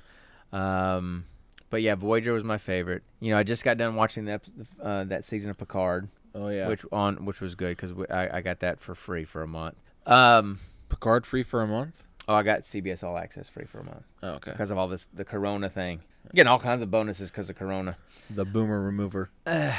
[0.52, 1.24] Um,
[1.70, 3.02] but yeah, Voyager was my favorite.
[3.20, 4.42] You know, I just got done watching that
[4.80, 6.68] uh, that season of Picard, Oh yeah.
[6.68, 9.76] which on which was good because I, I got that for free for a month.
[10.06, 12.02] Um, Picard free for a month.
[12.28, 14.52] Oh, I got CBS All Access free for a month Oh, okay.
[14.52, 16.00] because of all this the Corona thing.
[16.34, 17.96] Getting all kinds of bonuses because of Corona.
[18.30, 19.30] The boomer remover.
[19.46, 19.72] Uh,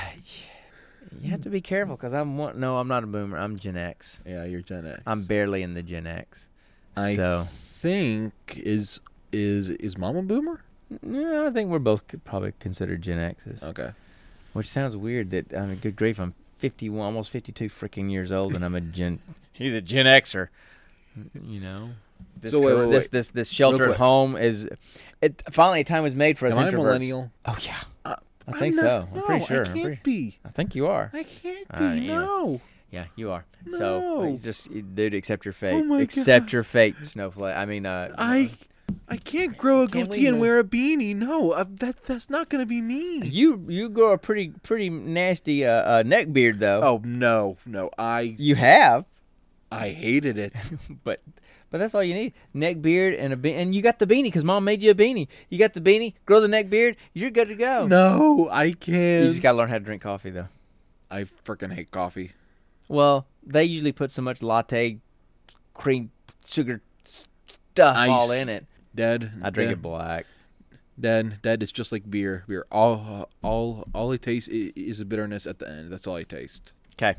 [1.22, 2.60] you have to be careful because I'm one.
[2.60, 3.38] No, I'm not a boomer.
[3.38, 4.20] I'm Gen X.
[4.26, 5.02] Yeah, you're Gen X.
[5.06, 6.48] I'm barely in the Gen X.
[6.96, 7.48] I so
[7.82, 9.00] think is
[9.32, 10.62] is is mom a boomer?
[11.06, 13.62] yeah, I think we're both probably considered Gen X's.
[13.64, 13.92] Okay.
[14.54, 15.32] Which sounds weird.
[15.32, 18.82] That I mean, good grief, I'm 51, almost 52 freaking years old, and I'm a
[18.82, 19.20] Gen.
[19.52, 20.48] He's a Gen Xer.
[21.44, 21.90] You know.
[22.40, 23.12] This So wait, wait, this wait.
[23.12, 24.68] this this shelter at home is.
[25.22, 26.74] It finally a time was made for us Am I introverts.
[26.74, 27.32] millennial?
[27.46, 27.78] Oh yeah.
[28.04, 28.16] Uh,
[28.48, 28.84] I think I'm so.
[28.84, 29.66] not- I'm pretty sure.
[29.66, 30.40] I I'm can't pretty- be.
[30.44, 31.10] I think you are.
[31.14, 31.78] I can't be.
[31.80, 32.62] don't no.
[32.92, 33.46] Yeah, you are.
[33.72, 34.24] So No.
[34.26, 35.76] you just dude, accept your fate.
[35.76, 36.52] Oh my accept God.
[36.54, 37.56] your fate, Snowflake.
[37.56, 38.52] I mean, uh, I
[39.08, 41.16] I can't grow a goatee we and wear a beanie.
[41.16, 43.26] No, uh, that that's not gonna be me.
[43.26, 46.82] you you grow a pretty pretty nasty uh, uh, neck beard though.
[46.84, 47.90] Oh no, no.
[47.98, 49.06] I You have,
[49.72, 50.54] I hated it.
[51.06, 51.22] but
[51.74, 52.34] but that's all you need.
[52.54, 54.94] Neck beard and a be- and you got the beanie because mom made you a
[54.94, 55.28] beanie.
[55.50, 56.14] You got the beanie.
[56.28, 56.98] Grow the neck beard.
[57.14, 57.88] You're good to go.
[57.88, 59.26] no, I can't.
[59.26, 60.50] You just gotta learn how to drink coffee though.
[61.10, 62.34] I freaking hate coffee.
[62.88, 65.00] Well, they usually put so much latte,
[65.74, 66.12] cream,
[66.46, 68.68] sugar stuff all in it.
[68.94, 70.28] Dad, I drink Dad, it black.
[71.00, 72.44] Dad, Dad, it's just like beer.
[72.48, 72.68] Beer.
[72.72, 75.92] All, all, all it tastes is a bitterness at the end.
[75.92, 76.73] That's all I taste.
[76.98, 77.16] Okay.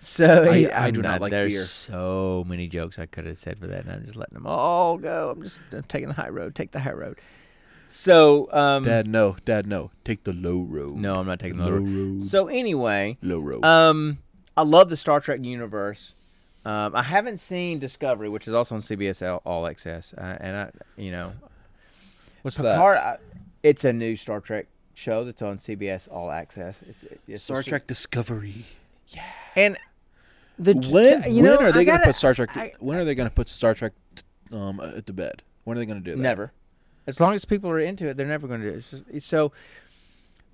[0.00, 1.62] So I- I I'm do not like there's beer.
[1.64, 4.98] so many jokes I could have said for that, and I'm just letting them all
[4.98, 5.30] go.
[5.30, 6.54] I'm just I'm taking the high road.
[6.54, 7.18] Take the high road.
[7.86, 9.36] So, um, Dad, no.
[9.44, 9.90] Dad, no.
[10.04, 10.96] Take the low road.
[10.96, 11.88] no, I'm not taking the low low road.
[12.14, 12.22] road.
[12.22, 13.64] So anyway, low road.
[13.64, 14.18] um,
[14.56, 16.14] I love the Star Trek universe.
[16.64, 20.56] Um, I haven't seen Discovery, which is also on CBS All, All Access, uh, and
[20.56, 21.32] I, you know,
[22.42, 22.96] What's Picard.
[22.98, 23.16] I,
[23.62, 26.78] it's a new Star Trek show that's on CBS All Access.
[26.88, 28.66] It's, it's Star a- Trek Discovery.
[29.56, 29.76] And
[30.58, 32.56] the When, you when know, are they going to put Star Trek?
[32.56, 33.92] I- when are they going to put Star Trek
[34.52, 35.42] um, at the bed?
[35.64, 36.22] When are they going to do that?
[36.22, 36.52] Never.
[37.06, 38.78] As long as people are into it, they're never going to do it.
[38.78, 39.52] It's just, so.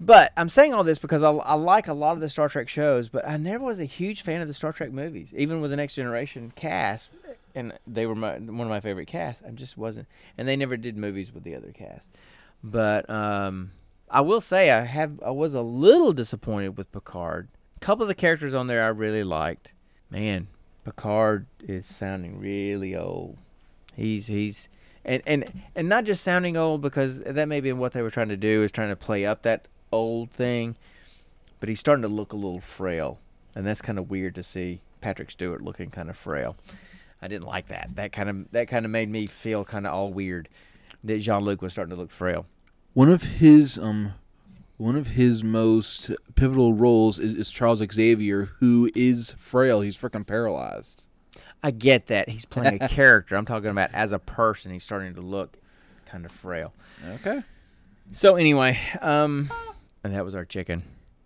[0.00, 2.68] But I'm saying all this because I, I like a lot of the Star Trek
[2.68, 5.72] shows, but I never was a huge fan of the Star Trek movies, even with
[5.72, 7.10] the Next Generation cast,
[7.54, 9.42] and they were my, one of my favorite casts.
[9.46, 10.06] I just wasn't,
[10.38, 12.08] and they never did movies with the other cast.
[12.62, 13.72] But um,
[14.08, 17.48] I will say I have I was a little disappointed with Picard.
[17.80, 19.70] A couple of the characters on there I really liked.
[20.10, 20.48] Man,
[20.84, 23.38] Picard is sounding really old.
[23.94, 24.68] He's he's
[25.04, 28.30] and and and not just sounding old because that may be what they were trying
[28.30, 30.74] to do is trying to play up that old thing,
[31.60, 33.20] but he's starting to look a little frail,
[33.54, 36.56] and that's kind of weird to see Patrick Stewart looking kind of frail.
[37.22, 37.90] I didn't like that.
[37.94, 40.48] That kind of that kind of made me feel kind of all weird
[41.04, 42.44] that Jean Luc was starting to look frail.
[42.94, 44.14] One of his um,
[44.78, 49.82] one of his most pivotal roles is, is Charles Xavier, who is frail.
[49.82, 51.04] He's freaking paralyzed.
[51.62, 53.36] I get that he's playing a character.
[53.36, 54.72] I'm talking about as a person.
[54.72, 55.56] He's starting to look
[56.06, 56.72] kind of frail.
[57.14, 57.42] Okay.
[58.12, 59.50] So anyway, um,
[60.04, 60.84] and that was our chicken.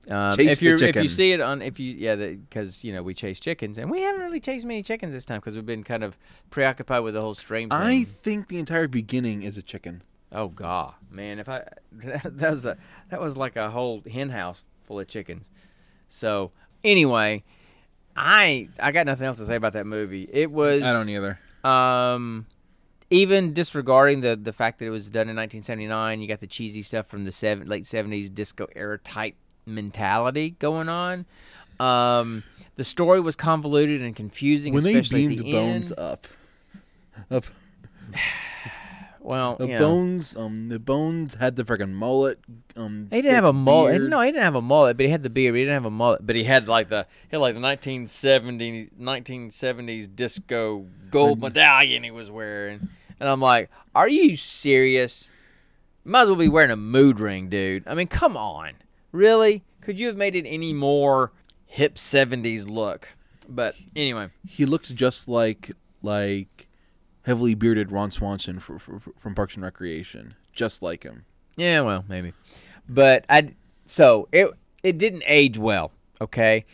[0.09, 3.05] Um, Chase if you if you see it on if you yeah because you know
[3.05, 5.85] we chase chickens and we haven't really chased many chickens this time because we've been
[5.85, 6.19] kind of
[6.51, 7.79] preoccupied with the whole stream thing.
[7.79, 10.03] I think the entire beginning is a chicken.
[10.33, 12.77] Oh god, man, if I that was a
[13.11, 15.51] that was like a whole hen house full of chickens.
[16.09, 16.53] So
[16.85, 17.43] anyway,
[18.17, 20.29] I I got nothing else to say about that movie.
[20.33, 21.39] It was I don't either.
[21.65, 22.47] um,
[23.11, 26.83] even disregarding the the fact that it was done in 1979, you got the cheesy
[26.83, 29.35] stuff from the seven, late 70s disco era type
[29.67, 31.27] mentality going on.
[31.79, 32.43] Um,
[32.77, 35.99] the story was convoluted and confusing, When they beamed the Bones end.
[35.99, 36.27] up,
[37.31, 37.45] up
[39.25, 42.41] Well, the you know, Bones, um, the Bones had the freaking mullet.
[42.77, 43.99] Um, he didn't have a mullet.
[43.99, 44.11] beard.
[44.11, 45.55] No, he didn't have a mullet, but he had the beard.
[45.55, 48.91] He didn't have a mullet, but he had like the he had like the 1970
[49.01, 52.89] 1970s disco gold medallion he was wearing,
[53.21, 55.31] and I'm like, are you serious?
[56.05, 57.85] Might as well be wearing a mood ring, dude.
[57.87, 58.73] I mean, come on,
[59.13, 59.63] really?
[59.81, 61.31] Could you have made it any more
[61.67, 63.11] hip 70s look?
[63.49, 65.71] But anyway, He looked just like
[66.03, 66.67] like
[67.25, 71.25] heavily bearded Ron Swanson fr fr fr- from Parks and Recreation, just like him.
[71.57, 72.33] Yeah, well, maybe.
[72.89, 73.55] But I
[73.87, 74.51] so it
[74.83, 76.65] it didn't age well, okay?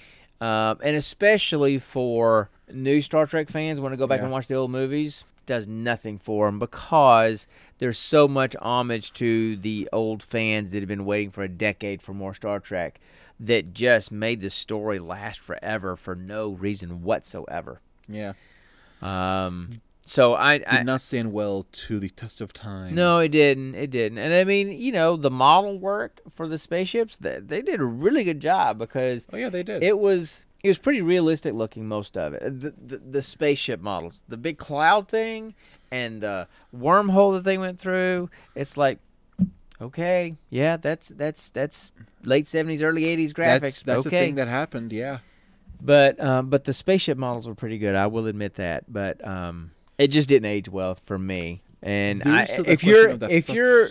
[0.40, 4.24] Um, and especially for new Star Trek fans want to go back Yeah.
[4.24, 7.46] and watch the old movies, does nothing for them because
[7.78, 12.00] there's so much homage to the old fans that have been waiting for a decade
[12.02, 13.00] for more Star Trek
[13.40, 17.80] that just made the story last forever for no reason whatsoever.
[18.08, 18.32] Yeah,
[19.02, 22.94] Um, so I, did I not stand well to the test of time.
[22.94, 23.74] no, it didn't.
[23.74, 24.18] It didn't.
[24.18, 27.84] And I mean, you know, the model work for the spaceships, they, they did a
[27.84, 29.82] really good job because Oh yeah, they did.
[29.82, 32.60] it was it was pretty realistic looking most of it.
[32.60, 35.54] The, the the spaceship models, the big cloud thing
[35.90, 38.98] and the wormhole that they went through, it's like
[39.80, 41.92] okay, yeah, that's that's that's
[42.24, 43.60] late 70s early 80s graphics.
[43.60, 44.26] that's that's the okay.
[44.26, 44.92] thing that happened.
[44.92, 45.18] Yeah.
[45.80, 47.94] But um, but the spaceship models were pretty good.
[47.94, 48.92] I will admit that.
[48.92, 51.62] But um, it just didn't age well for me.
[51.80, 53.88] And I, There's still the if you're of that if you're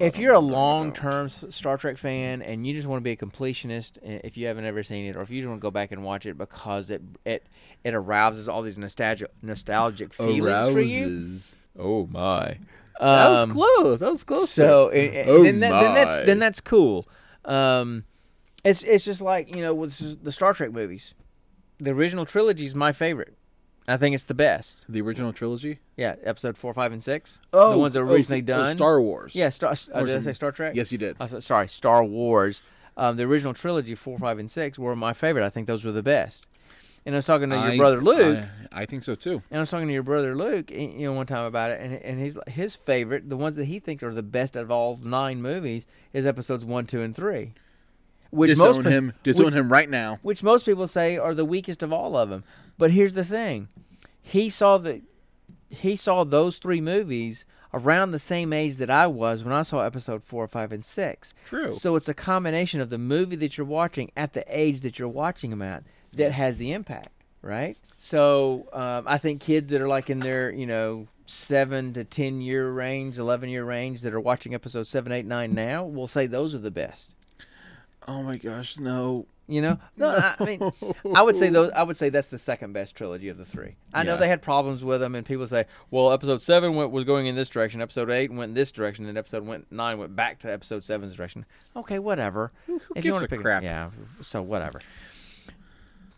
[0.00, 0.58] if you're a I'm gonna go.
[0.58, 4.66] long-term Star Trek fan and you just want to be a completionist, if you haven't
[4.66, 6.90] ever seen it, or if you just want to go back and watch it because
[6.90, 7.46] it it
[7.82, 11.06] it arouses all these nostalgic nostalgic feelings for you.
[11.06, 11.54] Arouses.
[11.78, 12.58] Oh my!
[13.00, 14.00] That was Um, close.
[14.00, 14.50] That was close.
[14.50, 17.08] so i- i- Oh then, that, then that's then that's cool.
[17.46, 18.04] Um,
[18.64, 21.14] it's it's just like you know with the Star Trek movies.
[21.78, 23.34] The original trilogy is my favorite.
[23.88, 24.84] I think it's the best.
[24.88, 25.78] the original trilogy.
[25.96, 27.38] Yeah, episode four, five, and six.
[27.52, 28.76] Oh, the ones that were originally oh, done.
[28.76, 29.34] Star Wars.
[29.34, 29.74] Yeah, Star.
[29.92, 30.74] Uh, did I say Star Trek?
[30.76, 31.16] Yes, you did.
[31.18, 32.60] I said, sorry, Star Wars.
[32.98, 35.46] Um, the original trilogy, four, five, and six, were my favorite.
[35.46, 36.46] I think those were the best.
[37.06, 39.42] And I was talking to your brother Luke, I, I think so too.
[39.50, 41.94] and I was talking to your brother Luke, you know, one time about it, and
[41.94, 44.98] and his his favorite, the ones that he thinks are the best out of all
[45.02, 47.54] nine movies, is episodes one, two, and three.
[48.30, 49.12] Which most Disown pe- him.
[49.22, 50.18] Disown which- him right now.
[50.22, 52.44] which most people say are the weakest of all of them.
[52.76, 53.68] But here's the thing:
[54.20, 55.02] he saw the
[55.70, 59.80] he saw those three movies around the same age that I was when I saw
[59.80, 61.34] episode four, five, and six.
[61.44, 61.74] True.
[61.74, 65.08] So it's a combination of the movie that you're watching at the age that you're
[65.08, 67.10] watching them at that has the impact,
[67.42, 67.76] right?
[67.98, 72.40] So um, I think kids that are like in their you know seven to ten
[72.40, 76.26] year range, eleven year range that are watching episode seven, eight, nine now will say
[76.26, 77.14] those are the best.
[78.08, 79.26] Oh my gosh, no.
[79.50, 80.72] You know, no, I, I mean,
[81.14, 81.70] I would say those.
[81.70, 83.76] I would say that's the second best trilogy of the three.
[83.94, 87.04] I know they had problems with them, and people say, "Well, episode seven went, was
[87.04, 90.14] going in this direction, episode eight went in this direction, and episode went nine went
[90.14, 91.46] back to episode seven's direction."
[91.76, 92.52] Okay, whatever.
[92.66, 93.62] Who, gives wanna a pick crap?
[93.62, 93.88] Yeah,
[94.20, 94.82] so whatever.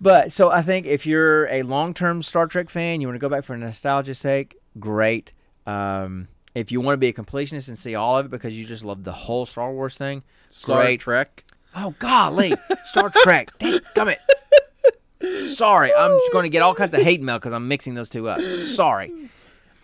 [0.00, 3.28] But so I think if you're a long-term Star Trek fan, you want to go
[3.28, 5.32] back for nostalgia's sake, great.
[5.66, 8.64] Um, if you want to be a completionist and see all of it because you
[8.64, 11.00] just love the whole Star Wars thing, Star great.
[11.00, 11.44] Trek.
[11.74, 12.52] Oh golly,
[12.84, 13.50] Star Trek.
[13.58, 15.46] Dang it!
[15.48, 18.28] Sorry, I'm going to get all kinds of hate mail because I'm mixing those two
[18.28, 18.40] up.
[18.64, 19.12] Sorry.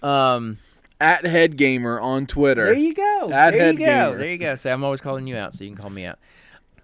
[0.02, 0.58] Um,
[1.00, 2.64] At Head Gamer on Twitter.
[2.66, 3.30] there you go.
[3.30, 3.84] At there Head you go.
[3.84, 4.18] Gamer.
[4.18, 4.56] There you go.
[4.56, 6.18] Say I'm always calling you out, so you can call me out.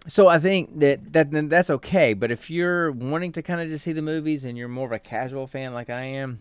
[0.07, 2.12] So I think that that that's okay.
[2.12, 4.92] But if you're wanting to kind of just see the movies and you're more of
[4.92, 6.40] a casual fan like I am,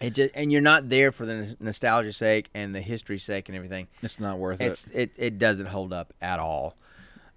[0.00, 3.56] it just and you're not there for the nostalgia sake and the history sake and
[3.56, 4.94] everything, It's not worth it's it.
[4.94, 6.76] it, it doesn't hold up at all.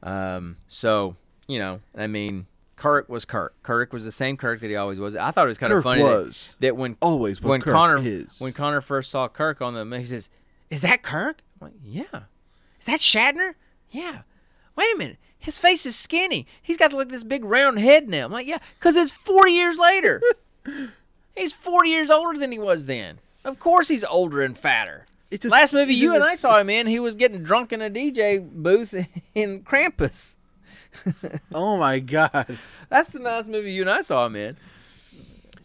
[0.03, 1.15] Um, so
[1.47, 2.45] you know, I mean,
[2.75, 3.55] Kirk was Kirk.
[3.63, 5.15] Kirk was the same Kirk that he always was.
[5.15, 8.39] I thought it was kind of funny that- that, when always when Kirk Connor is.
[8.39, 10.29] when Connor first saw Kirk on the he says,
[10.69, 12.21] "Is that Kirk?" I'm like, "Yeah."
[12.79, 13.55] Is that Shatner?
[13.91, 14.21] Yeah.
[14.75, 15.17] Wait a minute.
[15.37, 16.47] His face is skinny.
[16.61, 18.25] He's got like this big round head now.
[18.25, 20.21] I'm like, yeah, because it's 40 years later.
[21.35, 23.19] he's 40 years older than he was then.
[23.43, 25.05] Of course he's older and fatter.
[25.31, 27.81] It just- Last movie you and I saw him in, he was getting drunk in
[27.81, 28.93] a DJ booth
[29.35, 30.35] in Krampus.
[31.53, 32.57] Oh my god.
[32.89, 34.57] That's the last movie you and I saw him in.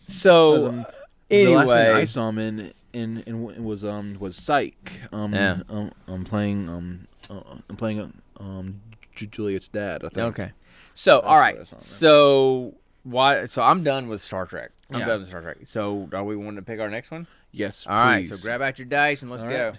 [0.07, 0.85] So, Um, uh,
[1.29, 5.01] The last thing I saw him in in, in was um was Psych.
[5.12, 5.61] Um, Yeah.
[5.69, 7.41] um I'm playing um uh,
[7.71, 8.81] I'm playing um
[9.15, 10.05] Ju- Juliet's dad.
[10.05, 10.27] I think.
[10.39, 10.53] okay.
[10.95, 11.57] So, all right.
[11.57, 11.81] what I saw, man.
[11.81, 13.47] So, why?
[13.47, 14.71] So, I'm done with Star Trek.
[14.91, 15.07] I'm Yeah.
[15.07, 15.57] done with Star Trek.
[15.65, 17.27] So, are we wanting to pick our next one?
[17.55, 17.87] Yes.
[17.87, 18.27] All right.
[18.27, 18.41] please.
[18.41, 19.71] So, grab out your dice and let's All go.
[19.71, 19.79] right.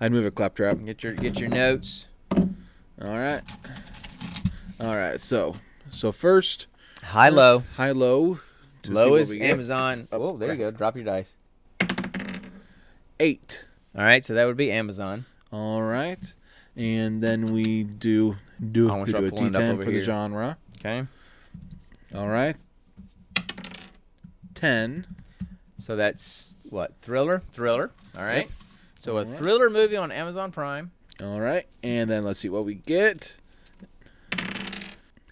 [0.00, 0.82] I'd move a claptrap.
[0.84, 2.06] Get your get your notes.
[2.32, 2.48] All
[3.00, 3.42] right.
[4.80, 5.20] All right.
[5.20, 5.54] So
[5.90, 6.66] so first
[7.02, 7.64] High low.
[7.76, 8.40] high low.
[8.86, 9.52] Low is we get.
[9.52, 10.08] Amazon.
[10.10, 10.70] Oh, there you go.
[10.70, 11.32] Drop your dice.
[13.18, 13.66] Eight.
[13.96, 14.24] All right.
[14.24, 15.26] So that would be Amazon.
[15.52, 16.32] All right.
[16.76, 18.36] And then we do
[18.72, 20.56] do, we do a pulling it up D10 over for the genre.
[20.78, 21.06] Okay.
[22.14, 22.56] All right.
[24.54, 25.06] Ten.
[25.78, 27.42] So that's what thriller.
[27.52, 27.90] Thriller.
[28.16, 28.48] All right.
[29.00, 29.38] So a All right.
[29.38, 30.90] thriller movie on Amazon Prime.
[31.22, 31.66] All right.
[31.82, 33.36] And then let's see what we get.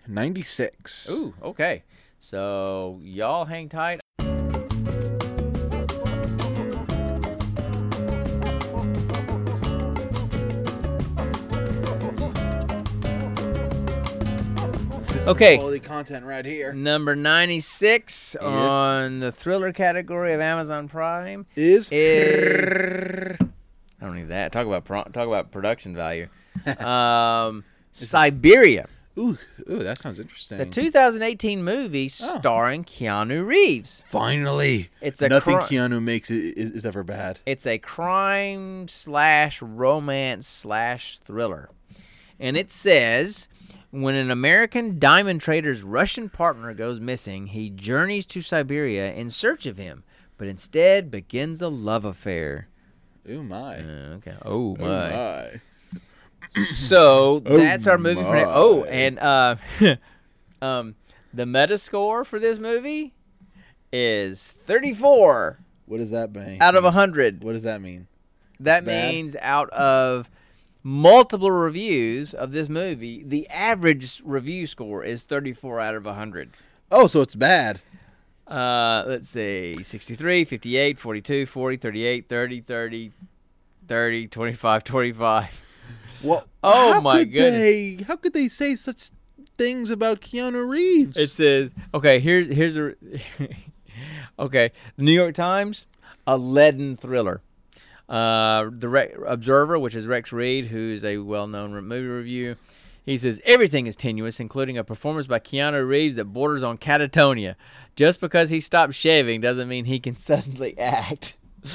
[0.06, 1.10] Ninety-six.
[1.10, 1.34] Ooh.
[1.42, 1.82] Okay.
[2.20, 4.00] So y'all hang tight.
[15.28, 15.56] Okay.
[15.58, 16.72] Quality content right here.
[16.72, 23.36] Number 96 on the thriller category of Amazon Prime Is is
[24.00, 24.52] I don't need that.
[24.52, 26.28] Talk about pro- talk about production value.
[26.84, 28.88] Um, Siberia.
[29.18, 29.38] ooh
[29.70, 30.60] ooh that sounds interesting.
[30.60, 32.38] It's a 2018 movie Oh.
[32.38, 34.02] starring Keanu Reeves.
[34.06, 37.38] Finally, It's a nothing cri- Keanu makes is, is, is ever bad.
[37.46, 41.70] It's a crime slash romance slash thriller.
[42.40, 43.48] And it says
[43.90, 49.66] when an American diamond trader's Russian partner goes missing, he journeys to Siberia in search
[49.66, 50.04] of him,
[50.36, 52.68] but instead begins a love affair.
[53.28, 53.76] Ooh my.
[53.78, 54.34] Uh, okay.
[54.44, 55.10] Oh, Oh my.
[55.10, 56.62] my.
[56.62, 58.52] So Oh that's our movie for now.
[58.54, 59.56] Oh, and uh,
[60.62, 60.94] um,
[61.34, 63.12] the Metascore for this movie
[63.92, 66.58] is 34 What does that mean?
[66.60, 67.42] out of 100.
[67.42, 68.06] What does that mean?
[68.60, 70.28] That means out of
[70.82, 76.50] multiple reviews of this movie, the average review score is 34 out of 100.
[76.90, 77.80] Oh, so it's bad.
[78.46, 83.12] Uh, let's see 63, 58, 42, 40, 38, 30, 30,
[83.88, 85.62] 30, 25, 25.
[86.22, 87.60] Well, Oh how my could goodness.
[87.60, 89.10] They, how could they say such
[89.56, 91.16] things about Keanu Reeves?
[91.16, 92.94] It says, okay, here's here's a
[94.38, 94.72] okay.
[94.96, 95.86] The New York Times,
[96.26, 97.42] a leaden thriller.
[98.08, 102.56] Uh, the Re- Observer, which is Rex Reed, who's a well-known re- movie review,
[103.04, 107.54] he says everything is tenuous, including a performance by Keanu Reeves that borders on catatonia.
[107.96, 111.36] Just because he stopped shaving doesn't mean he can suddenly act.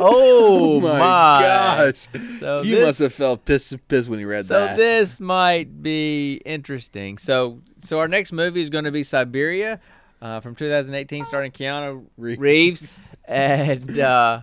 [0.00, 2.08] oh my, gosh!
[2.40, 4.76] So you this- must have felt pissed pissed when you read so that.
[4.76, 7.16] So this might be interesting.
[7.16, 9.80] So so our next movie is going to be Siberia,
[10.20, 12.40] uh, from 2018, starring Keanu Reeves.
[12.40, 14.40] Reeves, and uh,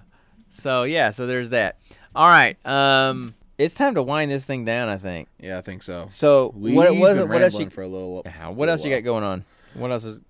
[0.57, 1.77] so yeah, so there's that.
[2.15, 4.89] All right, um, it's time to wind this thing down.
[4.89, 5.27] I think.
[5.39, 6.07] yeah, I think so.
[6.09, 8.21] So We've what what, been what else rambling you for a little.
[8.25, 9.45] yeah, what else you got going on?
[9.73, 10.21] What else is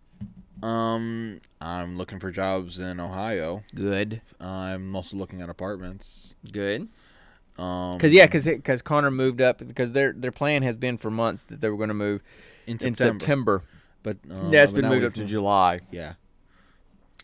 [0.61, 3.63] Um, I'm looking for jobs in Ohio.
[3.73, 4.21] good?
[4.39, 6.35] I'm also looking at apartments.
[6.51, 6.87] Good.
[7.57, 11.09] Um, Because yeah, because because Connor moved up because their their plan has been for
[11.09, 12.21] months that they were going to move.
[12.67, 13.19] in in September.
[13.19, 13.61] September.
[14.03, 16.13] But um, That's but been moved up to July Yeah.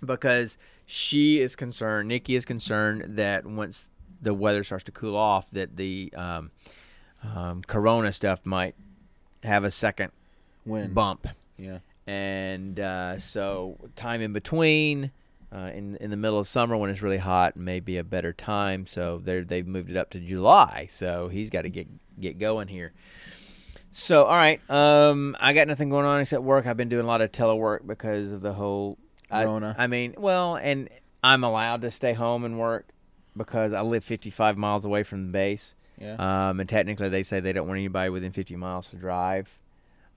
[0.03, 2.07] because she is concerned.
[2.09, 3.89] Nikki is concerned that once
[4.21, 6.51] the weather starts to cool off, that the um,
[7.23, 8.75] um, Corona stuff might
[9.43, 10.11] have a second
[10.63, 10.93] When?
[10.93, 11.27] bump.
[11.57, 11.79] Yeah.
[12.07, 15.11] and uh, so time in between
[15.53, 18.33] uh, in in the middle of summer when it's really hot may be a better
[18.33, 21.87] time so they they've moved it up to July so he's got to get
[22.19, 22.91] get going here
[23.91, 27.07] so all right um I got nothing going on except work I've been doing a
[27.07, 28.97] lot of telework because of the whole
[29.31, 29.75] I, Rona.
[29.77, 30.89] I mean well and
[31.23, 32.87] I'm allowed to stay home and work
[33.35, 36.15] because I live 55 miles away from the base Yeah.
[36.49, 39.47] um, and technically, they say they don't want anybody within 50 miles to drive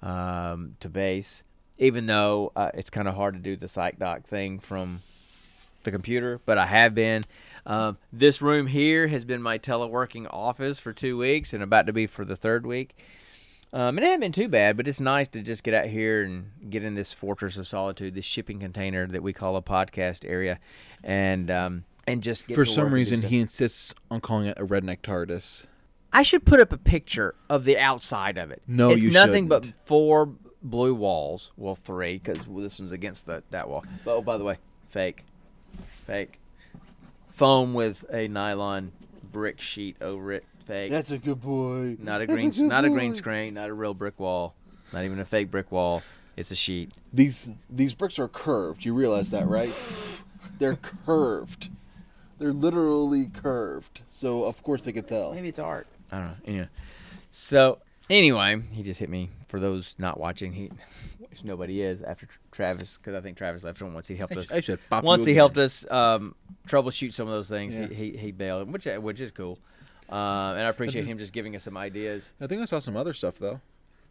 [0.02, 1.42] um, to base,
[1.78, 5.00] even though uh, it's kind of hard to do the psych doc thing from
[5.84, 6.40] the computer.
[6.44, 7.24] But I have been.
[7.64, 11.92] Um, this room here has been my teleworking office for two weeks and about to
[11.92, 12.96] be for the third week.
[13.76, 16.22] Um, and it hasn't been too bad, but it's nice to just get out here
[16.22, 20.24] and get in this fortress of solitude, this shipping container that we call a podcast
[20.26, 20.58] area,
[21.04, 24.22] and um, and just get For to some work and do reason, he insists on
[24.22, 25.66] calling it a redneck TARDIS.
[26.10, 28.62] I should put up a picture of the outside of it.
[28.66, 29.84] No, it's you nothing but shouldn't.
[29.84, 31.52] four blue walls.
[31.58, 33.84] Well, three because this one's against the, that wall.
[34.06, 34.56] But, oh, by the way,
[34.88, 35.22] fake,
[36.06, 36.40] fake,
[37.28, 38.92] foam with a nylon
[39.30, 40.44] brick sheet over it.
[40.66, 40.92] Fake.
[41.10, 41.96] a good boy.
[42.00, 42.50] not a green.
[42.68, 43.54] Not a green screen.
[43.54, 44.54] Not a real brick wall.
[44.92, 46.02] Not even a fake brick wall.
[46.36, 46.92] It's a sheet.
[47.12, 48.84] These these bricks are curved.
[48.84, 49.72] You realize that, right?
[50.58, 51.70] They're curved.
[52.38, 54.02] They're literally curved.
[54.10, 55.32] So of course they could tell.
[55.32, 55.86] Maybe it's art.
[56.12, 56.34] I don't know.
[56.46, 56.68] Anyway.
[57.30, 57.78] So
[58.10, 59.30] anyway, he just hit me.
[59.48, 60.70] For those not watching, he
[61.30, 64.40] which nobody is after Travis because I think Travis left him once he helped I,
[64.40, 64.46] us.
[64.46, 65.38] sh- I should pop once he again.
[65.38, 66.34] helped us um,
[66.66, 67.86] troubleshoot some of those things, Yeah.
[67.86, 69.58] he, he he bailed, which which is cool.
[70.10, 72.32] Uh, and I appreciate him just giving us some ideas.
[72.40, 73.60] I think I saw some other stuff though.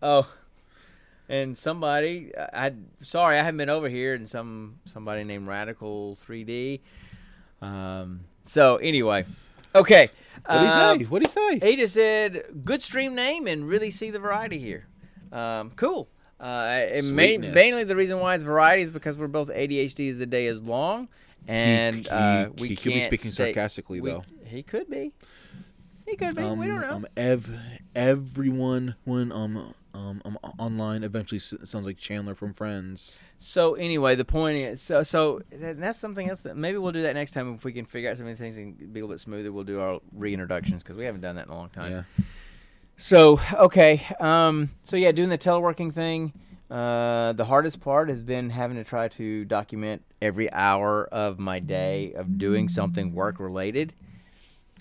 [0.01, 0.29] Oh,
[1.29, 6.17] and somebody, I, I sorry I haven't been over here, and some somebody named Radical
[6.27, 6.81] 3D.
[7.61, 9.25] Um, so anyway,
[9.73, 10.09] okay.
[10.45, 11.05] What did he um, say?
[11.05, 11.69] What did he say?
[11.71, 14.87] He just said, "Good stream name and really see the variety here."
[15.31, 16.09] Um, cool.
[16.39, 16.43] Uh,
[16.91, 20.25] and main, mainly the reason why it's variety is because we're both ADHD as the
[20.25, 21.07] day is long,
[21.47, 24.23] and he, uh, we he could be speaking stay- sarcastically we- though.
[24.43, 25.13] He could be.
[26.15, 26.43] He could be.
[26.43, 26.91] Um, we don't know.
[26.91, 27.59] um, ev-
[27.93, 33.19] everyone when um um, um online eventually sounds like Chandler from Friends.
[33.37, 37.15] So anyway, the point is, so so that's something else that maybe we'll do that
[37.15, 39.09] next time if we can figure out some of the things and be a little
[39.09, 39.51] bit smoother.
[39.51, 41.91] We'll do our reintroductions because we haven't done that in a long time.
[41.91, 42.25] Yeah.
[42.95, 46.31] So okay, um, so yeah, doing the teleworking thing.
[46.71, 51.59] Uh, the hardest part has been having to try to document every hour of my
[51.59, 53.93] day of doing something work related.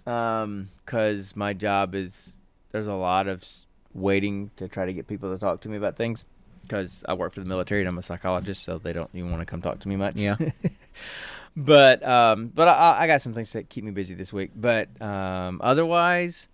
[0.07, 2.35] Um, cause my job is
[2.71, 3.45] there's a lot of
[3.95, 6.25] waiting to try to get people to talk to me about things.
[6.69, 9.41] Cause I work for the military and I'm a psychologist, so they don't even want
[9.41, 10.17] to come talk to me much.
[10.17, 10.37] Yeah.
[11.57, 14.51] but um, but I, I got some things that keep me busy this week.
[14.57, 16.49] But um, otherwise,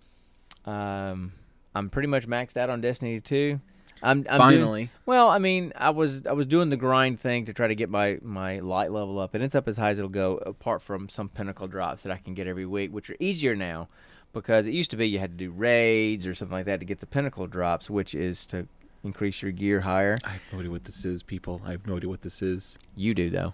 [0.65, 1.31] um,
[1.73, 3.59] I'm pretty much maxed out on Destiny 2.
[4.03, 4.89] I'm, I'm doing- Finally.
[5.05, 7.89] well, I mean, I was I was doing the grind thing to try to get
[7.89, 10.37] my my light level up, and it's up as high as it'll go.
[10.37, 13.87] Apart from some pinnacle drops that I can get every week, which are easier now,
[14.33, 16.85] because it used to be you had to do raids or something like that to
[16.85, 18.67] get the pinnacle drops, which is to
[19.03, 20.17] increase your gear higher.
[20.23, 21.61] I have no idea what this is, people.
[21.65, 22.77] I have no idea what this is.
[22.95, 23.53] You do though.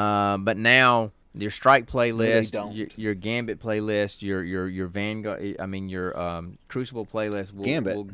[0.00, 2.74] Um, but now your strike playlist, don't.
[2.74, 7.64] your, your gambit playlist, your your your vanguard, I mean your um, crucible playlist will,
[7.64, 7.96] Gambit?
[7.96, 8.08] will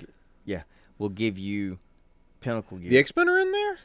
[0.47, 0.63] yeah,
[1.01, 1.79] will give you
[2.41, 2.91] pinnacle gear.
[2.91, 3.79] The X Men are in there.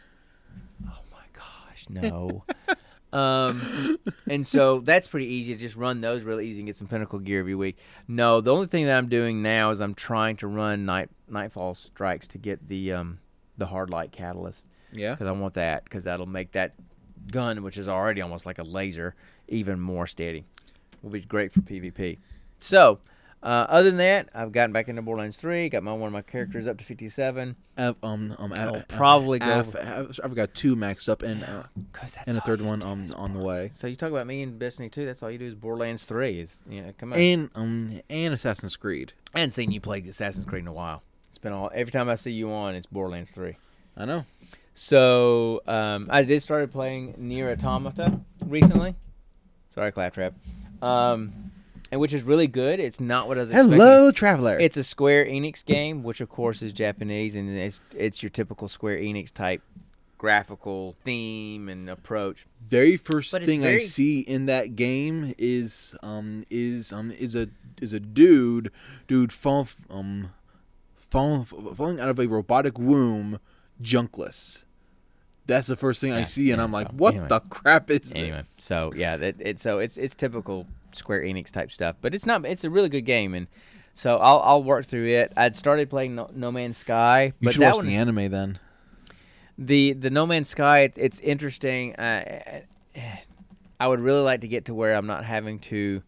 [0.89, 2.43] oh my gosh, no.
[3.17, 3.97] um,
[4.29, 7.17] and so that's pretty easy to just run those really easy and get some pinnacle
[7.19, 7.77] gear every week.
[8.07, 11.73] No, the only thing that I'm doing now is I'm trying to run night nightfall
[11.73, 13.19] strikes to get the um
[13.57, 15.11] the hard light catalyst Yeah.
[15.13, 16.73] because I want that because that'll make that
[17.31, 19.15] gun, which is already almost like a laser,
[19.47, 20.43] even more steady.
[21.01, 22.17] Will be great for PvP.
[22.59, 22.99] So,
[23.45, 25.69] uh, other than that, I've gotten back into Borderlands 3.
[25.69, 27.55] Got my one of my characters up to 57.
[27.77, 31.63] I've, um, um, I'll probably go I've, I've, I've got two maxed up and uh,
[32.25, 33.69] and a third one on on the way.
[33.75, 35.05] So you talk about me and Destiny 2.
[35.05, 36.39] That's all you do is Borderlands 3.
[36.39, 37.19] Is yeah, come on.
[37.19, 39.13] And um and Assassin's Creed.
[39.35, 41.03] I hadn't seen you play Assassin's Creed in a while.
[41.29, 43.55] It's been all every time I see you on, it's Borderlands 3.
[43.95, 44.25] I know.
[44.73, 48.95] So um, I did started playing NieR Automata recently.
[49.69, 50.33] Sorry, Claptrap.
[50.81, 51.51] Um,
[51.95, 52.81] and which is really good.
[52.81, 53.71] It's not what I was expecting.
[53.71, 54.59] Hello, traveler.
[54.59, 58.67] It's a Square Enix game, which of course is Japanese, and it's it's your typical
[58.67, 59.61] Square Enix type
[60.17, 62.47] graphical theme and approach.
[62.61, 67.33] very first But it's thing I see in that game is um is um is
[67.33, 67.47] a
[67.81, 68.71] is a dude
[69.07, 70.31] dude fall um
[70.97, 73.39] fall, falling out of a robotic womb
[73.81, 74.63] junkless.
[75.45, 77.27] That's the first thing I see, and yeah, I'm like, so, "What anyway.
[77.29, 80.65] the crap is anyway, this?" so yeah, that it so it's it's typical
[80.95, 82.45] Square Enix type stuff, but it's not.
[82.45, 83.47] It's a really good game, and
[83.93, 85.31] so I'll I'll work through it.
[85.37, 88.29] I'd started playing No, no Man's Sky, You but should that watch one, the anime
[88.31, 88.59] then.
[89.57, 91.95] the the No Man's Sky, it, it's interesting.
[91.95, 92.61] Uh,
[93.79, 96.01] I would really like to get to where I'm not having to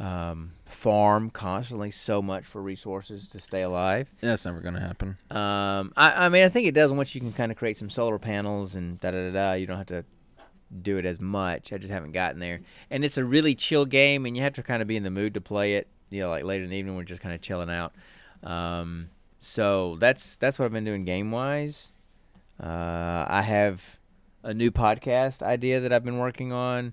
[0.00, 4.08] um, farm constantly so much for resources to stay alive.
[4.20, 5.18] That's never gonna happen.
[5.30, 7.90] Um, I, I mean, I think it does once you can kind of create some
[7.90, 9.52] solar panels and da da da da.
[9.54, 10.04] You don't have to
[10.82, 11.72] do it as much.
[11.72, 12.60] I just haven't gotten there.
[12.90, 15.10] And it's a really chill game, and you have to kind of be in the
[15.10, 15.88] mood to play it.
[16.10, 17.92] You know, like later in the evening, we're just kind of chilling out.
[18.42, 21.88] Um, so that's that's what I've been doing game wise.
[22.62, 23.82] Uh, I have
[24.42, 26.92] a new podcast idea that I've been working on.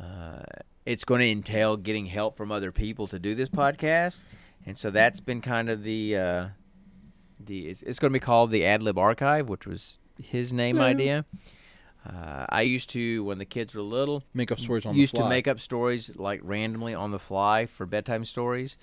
[0.00, 0.42] Uh,
[0.84, 4.18] it's going to entail getting help from other people to do this podcast,
[4.64, 6.48] and so that's been kind of the uh,
[7.44, 10.82] the it's, it's going to be called the Adlib Archive, which was his name Yeah.
[10.82, 11.24] idea.
[12.06, 15.18] Uh, I used to when the kids were little Make up stories on used the
[15.18, 15.26] fly.
[15.26, 18.76] to make up stories like randomly on the fly for bedtime stories.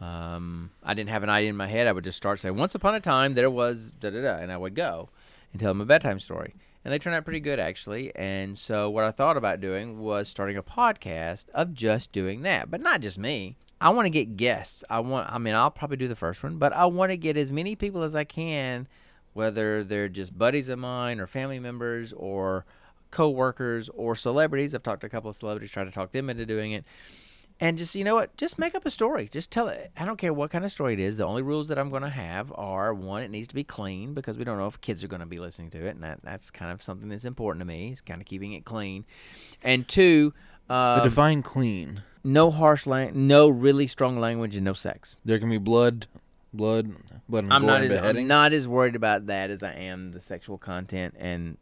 [0.00, 1.86] Um, I didn't have an idea in my head.
[1.86, 4.52] I would just start saying, "Once upon a time, there was da da da," and
[4.52, 5.08] I would go
[5.52, 6.54] and tell them a bedtime story,
[6.84, 8.14] and they turned out pretty good actually.
[8.14, 12.70] And so, what I thought about doing was starting a podcast of just doing that,
[12.70, 13.56] but not just me.
[13.80, 14.84] I want to get guests.
[14.90, 15.32] I want.
[15.32, 17.74] I mean, I'll probably do the first one, but I want to get as many
[17.74, 18.86] people as I can,
[19.38, 22.64] whether they're just buddies of mine or family members or
[23.12, 24.74] co-workers or celebrities.
[24.74, 26.84] I've talked to a couple of celebrities, tried to talk them into doing it.
[27.60, 29.28] And just you know what, just make up a story.
[29.32, 29.90] Just tell it.
[29.96, 31.16] I don't care what kind of story it is.
[31.16, 34.12] The only rules that I'm going to have are one, it needs to be clean
[34.14, 36.20] because we don't know if kids are going to be listening to it, and that,
[36.22, 37.92] that's kind of something that's important to me.
[37.92, 39.04] Is kind of keeping it clean.
[39.62, 40.34] And two,
[40.68, 42.02] The um, divine clean.
[42.22, 43.16] no harsh language.
[43.16, 45.16] no really strong language, and no sex.
[45.24, 46.06] There can be blood,
[46.52, 46.92] blood,
[47.28, 48.22] blood and I'm not and as beheading.
[48.22, 51.56] I'm not as worried about that as I am the sexual content and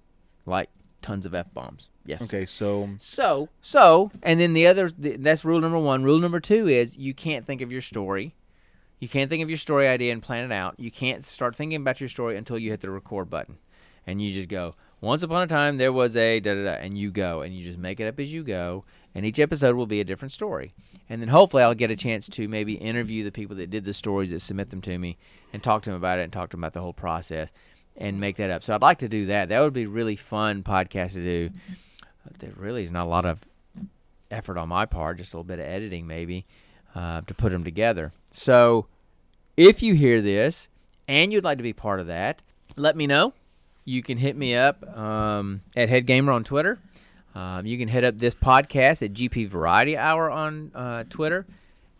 [0.45, 0.70] like
[1.03, 1.89] tons of f bombs.
[2.05, 2.22] Yes.
[2.22, 6.05] Okay, so So, so, and then the other, th- that's rule number one.
[6.05, 8.34] Rule number two is you can't think of your story.
[8.99, 10.78] You can't think of your story idea and plan it out.
[10.78, 13.59] You can't start thinking about your story until you hit the record button.
[14.07, 16.97] And you just go, once upon a time, there was a da da da, and
[16.97, 18.84] you go, and you just make it up as you go.
[19.14, 20.74] And each episode will be a different story.
[21.09, 23.95] And then hopefully I'll get a chance to maybe interview the people that did the
[23.95, 25.17] stories that submit them to me
[25.53, 27.51] and talk to them about it and talk to them about the whole process
[27.97, 28.63] and make that up.
[28.63, 29.49] So I'd like to do that.
[29.49, 31.51] That would be really fun podcast to do.
[32.39, 33.45] There really is not a lot of
[34.31, 36.45] effort on my part, just a little bit of editing maybe
[36.95, 38.13] uh, to put them together.
[38.33, 38.87] So
[39.57, 40.69] if you hear this
[41.07, 42.43] and you'd like to be part of that,
[42.77, 43.33] let me know.
[43.85, 46.79] You can hit me up um, at HeadGamer on Twitter.
[47.37, 51.45] Um, you can hit up this podcast at GP Variety Hour on uh, Twitter,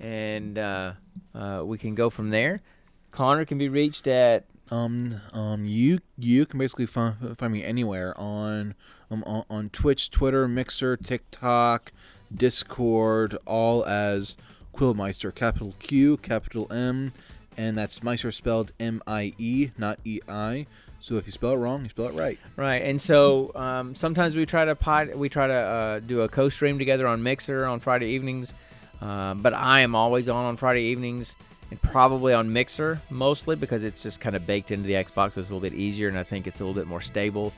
[0.01, 0.93] and uh,
[1.35, 2.63] uh, we can go from there.
[3.11, 8.19] Connor can be reached at um um you you can basically find, find me anywhere
[8.19, 8.75] on
[9.11, 11.93] um on, on Twitch, Twitter, Mixer, TikTok,
[12.35, 14.39] Discord, all as
[14.75, 17.13] QuillMiester, capital Q, capital M,
[17.59, 20.67] and that's Meister spelled M I E, not E I.
[21.07, 22.37] So if you spell it wrong, you spell it right.
[22.57, 26.29] Right, and so um, sometimes we try to pod, we try to uh, do a
[26.29, 28.55] co-stream together on Mixer on Friday evenings,
[29.01, 31.37] um, but I am always on on Friday evenings
[31.71, 35.35] and probably on Mixer mostly because it's just kind of baked into the Xbox.
[35.35, 37.53] So it's a little bit easier, and I think it's a little bit more stable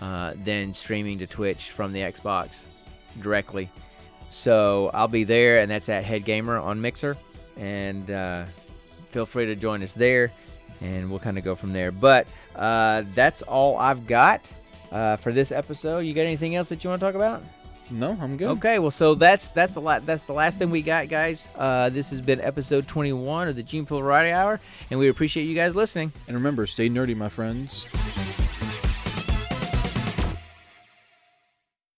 [0.00, 2.64] uh, than streaming to Twitch from the Xbox
[3.22, 3.70] directly.
[4.30, 7.16] So I'll be there, and that's at Head Gamer on Mixer,
[7.56, 8.46] and uh,
[9.12, 10.32] feel free to join us there,
[10.80, 11.90] and we'll kind of go from there.
[11.90, 12.26] But
[12.56, 14.42] uh, that's all I've got
[14.92, 16.00] uh, for this episode.
[16.00, 17.42] You got anything else that you want to talk about?
[17.90, 18.48] No, I'm good.
[18.50, 21.48] Okay, well, so that's that's the la- that's the last thing we got, guys.
[21.56, 25.44] Uh, this has been episode 21 of the Gene Pool Variety Hour, and we appreciate
[25.44, 26.12] you guys listening.
[26.28, 27.88] And remember, stay nerdy, my friends.